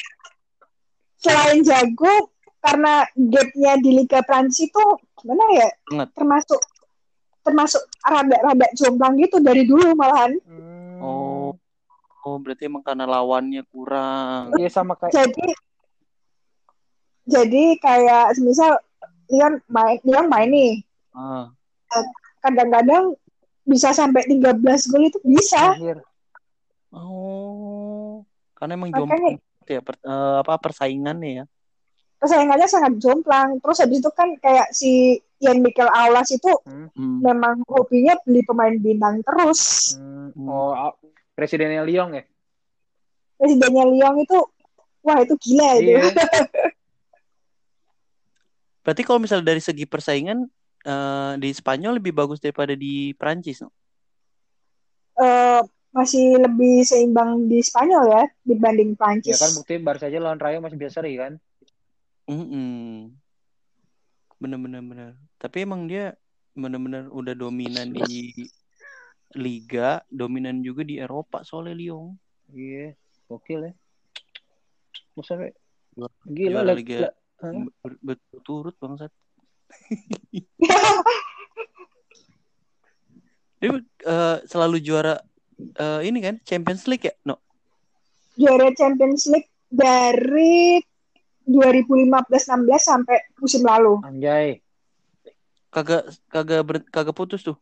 [1.18, 2.30] selain jago,
[2.62, 4.84] karena gapnya di Liga Prancis itu
[5.18, 5.68] gimana ya?
[5.90, 6.08] Banget.
[6.14, 6.60] Termasuk
[7.42, 10.38] termasuk rada-rada jomplang gitu dari dulu malahan.
[10.46, 11.02] Hmm.
[11.02, 11.50] Oh.
[12.22, 14.54] Oh, berarti emang karena lawannya kurang.
[14.54, 15.46] Iya sama kayak Jadi
[17.26, 18.78] jadi kayak semisal
[19.26, 20.72] Leon main Leon main nih.
[21.10, 21.50] Ah.
[22.42, 23.14] Kadang-kadang
[23.62, 25.78] bisa sampai 13 gol itu bisa.
[25.78, 26.02] anjir.
[26.90, 28.26] Oh.
[28.58, 31.44] Karena emang jomplang ya per- eh, apa persaingannya ya.
[32.18, 33.58] Persaingannya sangat jomplang.
[33.58, 37.18] Terus habis itu kan kayak si Ian Mikel Aulas itu Hmm.
[37.22, 39.94] memang hobinya beli pemain bintang terus.
[39.98, 40.30] Hmm.
[40.34, 40.46] Hmm.
[40.46, 40.92] Oh, ah,
[41.34, 42.22] presidennya Lyon ya?
[43.38, 44.38] Presidennya Lyon itu
[45.02, 45.98] wah itu gila itu.
[45.98, 46.02] Iya.
[48.82, 50.46] Berarti kalau misalnya dari segi persaingan
[50.82, 53.70] eh, di Spanyol lebih bagus daripada di Prancis, no?
[55.12, 55.60] Eh,
[55.92, 59.36] masih lebih seimbang di Spanyol ya dibanding Ya Prancis.
[59.36, 61.36] kan bukti Barca aja lawan Rayo masih biasa seri kan?
[62.26, 63.12] Mm-mm.
[64.40, 65.12] Bener-bener bener.
[65.36, 66.16] Tapi emang dia
[66.56, 68.32] bener-bener udah dominan di
[69.32, 72.16] Liga, dominan juga di Eropa soalnya Lyon.
[72.52, 72.92] Iya,
[73.28, 73.72] gokil ya.
[75.16, 75.40] Masa
[75.92, 76.72] Juara- gila.
[76.72, 77.12] Liga.
[77.40, 77.52] Hah?
[77.84, 79.12] Ber- berturut bangsat.
[83.62, 85.22] Dia eh, selalu juara
[85.58, 87.14] eh, ini kan Champions League ya?
[87.22, 87.38] No.
[88.34, 90.82] Juara Champions League dari
[91.46, 93.98] 2015-16 sampai musim lalu.
[94.02, 94.62] Anjay.
[95.72, 97.56] Kagak kagak ber- kagak putus tuh.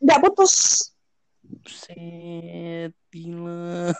[0.00, 0.54] Nggak putus.
[1.66, 3.94] Set, gila.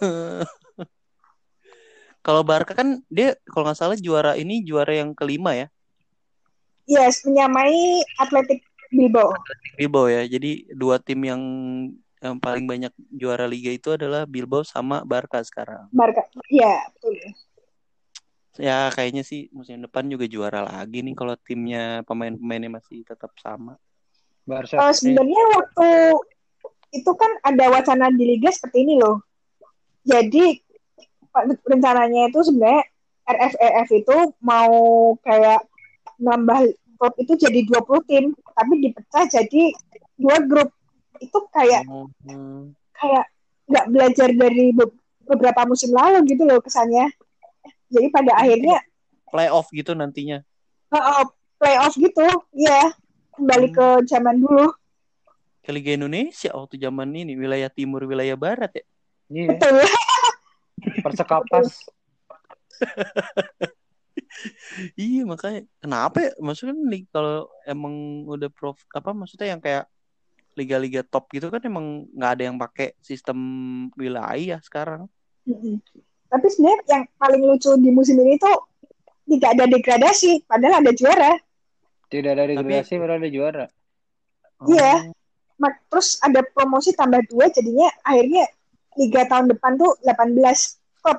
[2.27, 5.71] Kalau Barca kan dia kalau nggak salah juara ini juara yang kelima ya.
[6.87, 8.63] Yes, menyamai Atletic
[8.95, 9.35] Bilbao.
[9.75, 10.23] Bilbao ya.
[10.27, 11.43] Jadi dua tim yang
[12.23, 15.91] yang paling banyak juara liga itu adalah Bilbao sama Barca sekarang.
[15.93, 16.25] Barca.
[16.49, 17.15] Iya, betul.
[18.57, 23.77] Ya kayaknya sih musim depan juga juara lagi nih kalau timnya pemain-pemainnya masih tetap sama.
[24.49, 24.81] Barca.
[24.81, 25.89] Eh, sebenarnya waktu
[26.95, 29.21] itu kan ada wacana di liga seperti ini loh.
[30.07, 30.63] Jadi
[31.67, 32.87] rencananya itu sebenarnya
[33.27, 34.73] RFEF itu mau
[35.21, 35.67] kayak
[36.19, 38.25] nambah klub itu jadi 20 tim,
[38.57, 39.63] tapi dipecah jadi
[40.17, 40.71] dua grup.
[41.21, 42.73] Itu kayak hmm.
[42.97, 43.25] kayak
[43.67, 44.97] nggak belajar dari be-
[45.27, 47.13] beberapa musim lalu gitu loh kesannya.
[47.93, 48.83] Jadi pada akhirnya
[49.27, 50.41] Playoff gitu nantinya.
[50.95, 51.25] uh, uh,
[51.59, 52.95] playoff gitu, ya
[53.37, 54.71] kembali ke zaman dulu.
[55.61, 58.85] Ke Liga Indonesia waktu zaman ini wilayah timur wilayah barat ya.
[59.27, 59.83] Iya, Betul.
[61.03, 61.69] Persekapas.
[64.97, 69.89] Iya makanya kenapa ya maksudnya kan li- kalau emang udah prof apa maksudnya yang kayak
[70.57, 73.39] liga-liga top gitu kan emang nggak ada yang pakai sistem
[73.97, 75.05] wilayah sekarang.
[75.45, 75.79] Mm-mm.
[76.27, 78.57] Tapi sebenarnya yang paling lucu di musim ini tuh
[79.27, 81.33] tidak ada degradasi, padahal ada juara.
[82.09, 83.67] Tidak ada degradasi, padahal ada juara.
[84.71, 85.13] Iya.
[85.57, 88.49] Mak- Terus ada promosi tambah dua, jadinya akhirnya
[88.97, 91.19] liga tahun depan tuh 18 klub.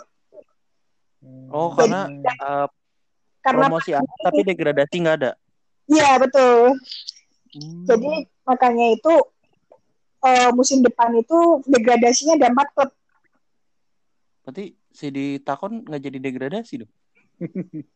[1.51, 2.09] Oh karena
[2.41, 2.67] uh,
[3.47, 5.31] Karena promosi ada tapi degradasi nggak ada.
[5.87, 6.75] iya betul.
[7.55, 7.87] Hmm.
[7.87, 9.13] Jadi makanya itu
[10.27, 12.91] eh, musim depan itu degradasinya ada empat klub.
[14.43, 16.91] berarti si di Takon nggak jadi degradasi dong.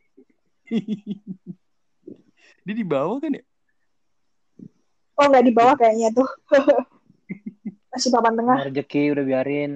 [2.63, 3.43] Dia di bawah kan ya?
[5.19, 6.27] Oh nggak di bawah kayaknya tuh.
[7.91, 8.55] Masih papan tengah.
[8.71, 9.71] Rezeki udah biarin.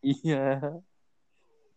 [0.00, 0.80] Iya.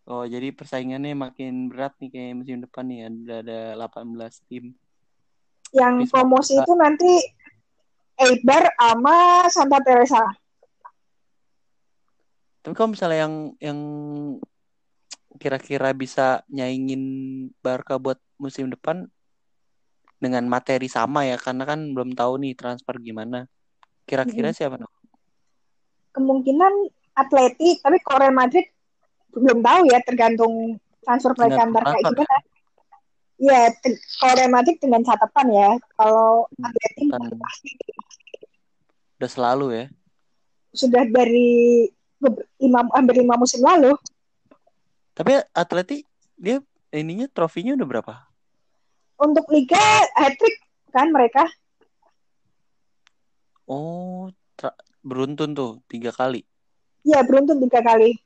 [0.08, 4.72] Oh, jadi persaingannya makin berat nih kayak musim depan nih ada ada 18 tim.
[5.70, 7.10] Yang Tapi promosi itu nanti
[8.20, 10.24] Eibar sama Santa Teresa.
[12.60, 13.80] Tapi kalau misalnya yang yang
[15.40, 17.02] kira-kira bisa nyaingin
[17.64, 19.08] Barca buat musim depan
[20.20, 23.48] dengan materi sama ya, karena kan belum tahu nih transfer gimana.
[24.04, 24.92] Kira-kira siapa dong?
[26.12, 28.68] Kemungkinan Atleti, tapi Real Madrid
[29.34, 32.38] belum tahu ya, tergantung transfer mereka ntar kayak gimana.
[33.40, 33.60] Iya,
[34.20, 37.70] kalau Real Madrid dengan catatan ya, kalau Atleti Kan pasti
[39.20, 39.84] udah selalu ya.
[40.70, 41.84] sudah dari
[42.62, 43.96] lima, hampir lima musim lalu.
[45.16, 46.06] Tapi Atleti
[46.38, 46.62] dia
[46.94, 48.14] ininya trofinya udah berapa?
[49.20, 49.80] Untuk Liga
[50.16, 50.56] hat-trick
[50.94, 51.44] kan mereka.
[53.68, 54.32] Oh,
[55.04, 56.44] beruntun tuh tiga kali.
[57.04, 58.16] Ya beruntun tiga kali.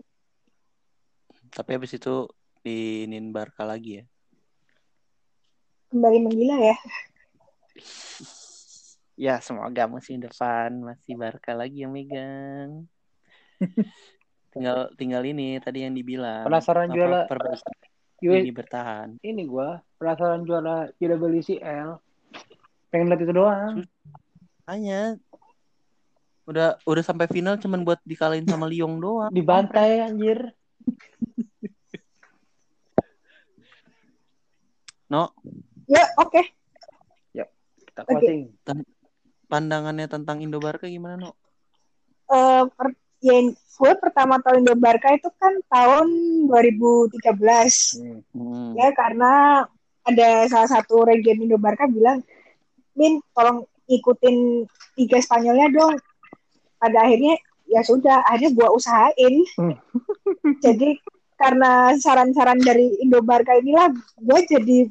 [1.54, 2.26] Tapi habis itu
[2.66, 4.04] diinin Barca lagi ya.
[5.94, 6.76] Kembali menggila ya.
[9.14, 12.90] Ya semoga musim depan masih Barca lagi yang megang.
[14.50, 16.42] tinggal tinggal ini tadi yang dibilang.
[16.50, 17.74] Penasaran juara perbaikan
[18.18, 19.08] ini bertahan.
[19.22, 22.02] ini gua penasaran juara UWCL.
[22.90, 23.86] Pengen lihat itu doang.
[24.66, 25.14] Hanya
[26.44, 29.30] udah udah sampai final cuman buat dikalahin sama Lyon doang.
[29.30, 30.52] Dibantai anjir.
[35.14, 35.30] No,
[35.86, 36.42] Ya, oke.
[37.94, 38.26] Kita Oke.
[38.26, 38.50] closing.
[39.46, 41.30] pandangannya tentang Indo Barca gimana, No?
[42.26, 46.08] Eh, per- ya, gue pertama tahu Indo Barca itu kan tahun
[46.50, 47.94] 2013.
[47.94, 48.20] Hmm.
[48.34, 48.74] Hmm.
[48.74, 49.62] Ya, karena
[50.02, 52.26] ada salah satu region Indo Barca bilang,
[52.98, 54.66] Min, tolong ikutin
[54.98, 55.94] Liga Spanyolnya dong.
[56.82, 57.38] Pada akhirnya,
[57.70, 59.34] ya sudah, akhirnya gue usahain.
[59.54, 59.78] Hmm.
[60.66, 60.98] jadi,
[61.38, 64.90] karena saran-saran dari Indo Barca inilah, gue jadi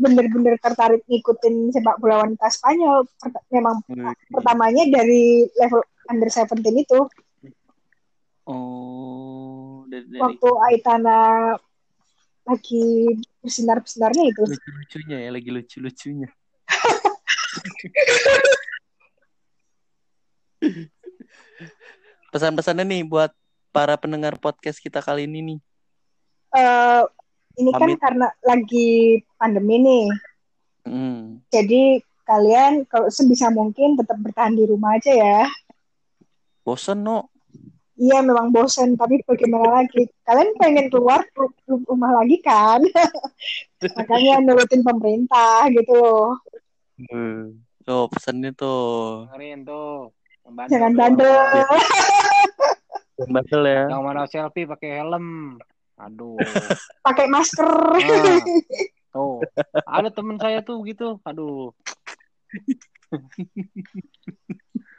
[0.00, 3.04] bener-bener tertarik ngikutin sepak bola wanita Spanyol.
[3.52, 3.84] Memang
[4.32, 7.00] pertamanya dari level under 17 itu.
[8.48, 11.52] Oh, dari, dari Waktu Aitana
[12.48, 13.12] lagi
[13.44, 14.42] bersinar-bersinarnya itu.
[14.42, 16.32] lucu-lucunya ya, lagi lucu-lucunya.
[22.34, 23.30] Pesan-pesannya nih buat
[23.70, 25.60] para pendengar podcast kita kali ini nih.
[26.50, 27.06] eh
[27.58, 27.98] ini kan Pamit.
[27.98, 28.90] karena lagi
[29.34, 30.06] pandemi nih.
[30.86, 31.42] Hmm.
[31.50, 35.40] Jadi kalian kalau sebisa mungkin tetap bertahan di rumah aja ya.
[36.62, 37.26] Bosen, No.
[38.00, 40.08] Iya memang bosen, tapi bagaimana lagi?
[40.24, 42.80] Kalian pengen keluar ru- ru- rumah lagi kan?
[44.00, 46.40] Makanya nurutin pemerintah gitu loh.
[47.12, 47.60] Hmm.
[47.84, 49.28] Tuh, pesannya tuh.
[49.28, 50.08] Dengerin tuh.
[50.48, 51.28] Bandel Jangan bandel.
[53.20, 53.82] Jangan bandel ya.
[53.92, 55.60] Yang mana selfie pakai helm.
[56.00, 56.40] Aduh.
[57.04, 57.68] Pakai masker.
[58.00, 58.40] Nah,
[59.12, 59.44] tuh.
[59.84, 61.20] Ada temen saya tuh gitu.
[61.28, 61.76] Aduh.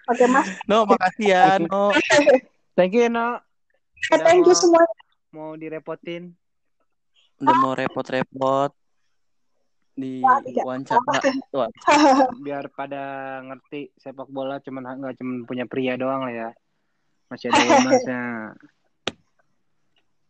[0.06, 0.62] Pakai masker.
[0.70, 1.90] No, makasih ya, No.
[2.78, 3.42] Thank you, No.
[4.12, 4.84] Udah Thank you mau- semua.
[5.32, 6.36] Mau direpotin.
[7.42, 8.70] Udah mau repot-repot
[9.98, 10.22] di
[10.62, 11.02] wawancara.
[11.50, 11.70] Tuh,
[12.46, 13.04] Biar pada
[13.42, 16.50] ngerti sepak bola cuman nggak cuman punya pria doang lah ya.
[17.32, 18.22] Masih ada womasnya.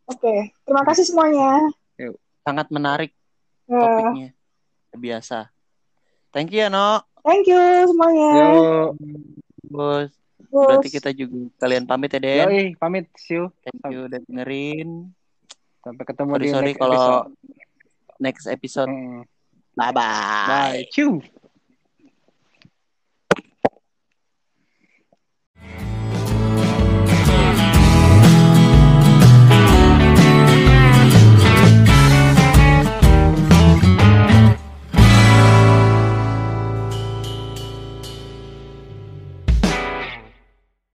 [0.06, 1.70] Oke, terima kasih semuanya.
[2.42, 3.14] sangat menarik
[3.64, 4.28] Eh, topiknya.
[4.92, 5.46] Biasa.
[6.34, 6.98] Thank you ya, No.
[7.22, 8.30] thank you semuanya.
[8.34, 8.88] Yuk.
[9.62, 10.10] Bos.
[10.50, 10.66] Bos.
[10.68, 12.46] Berarti kita juga kalian pamit ya, Den.
[12.50, 13.06] Yoi, pamit.
[13.14, 13.54] See you.
[13.62, 15.14] Thank you udah dengerin.
[15.80, 17.30] Sampai ketemu Sorry, di sorry next kalau episode.
[18.18, 18.90] next episode.
[18.90, 19.22] Hmm.
[19.72, 20.46] Bye-bye.
[20.50, 20.82] Bye.
[20.90, 21.22] Ciu.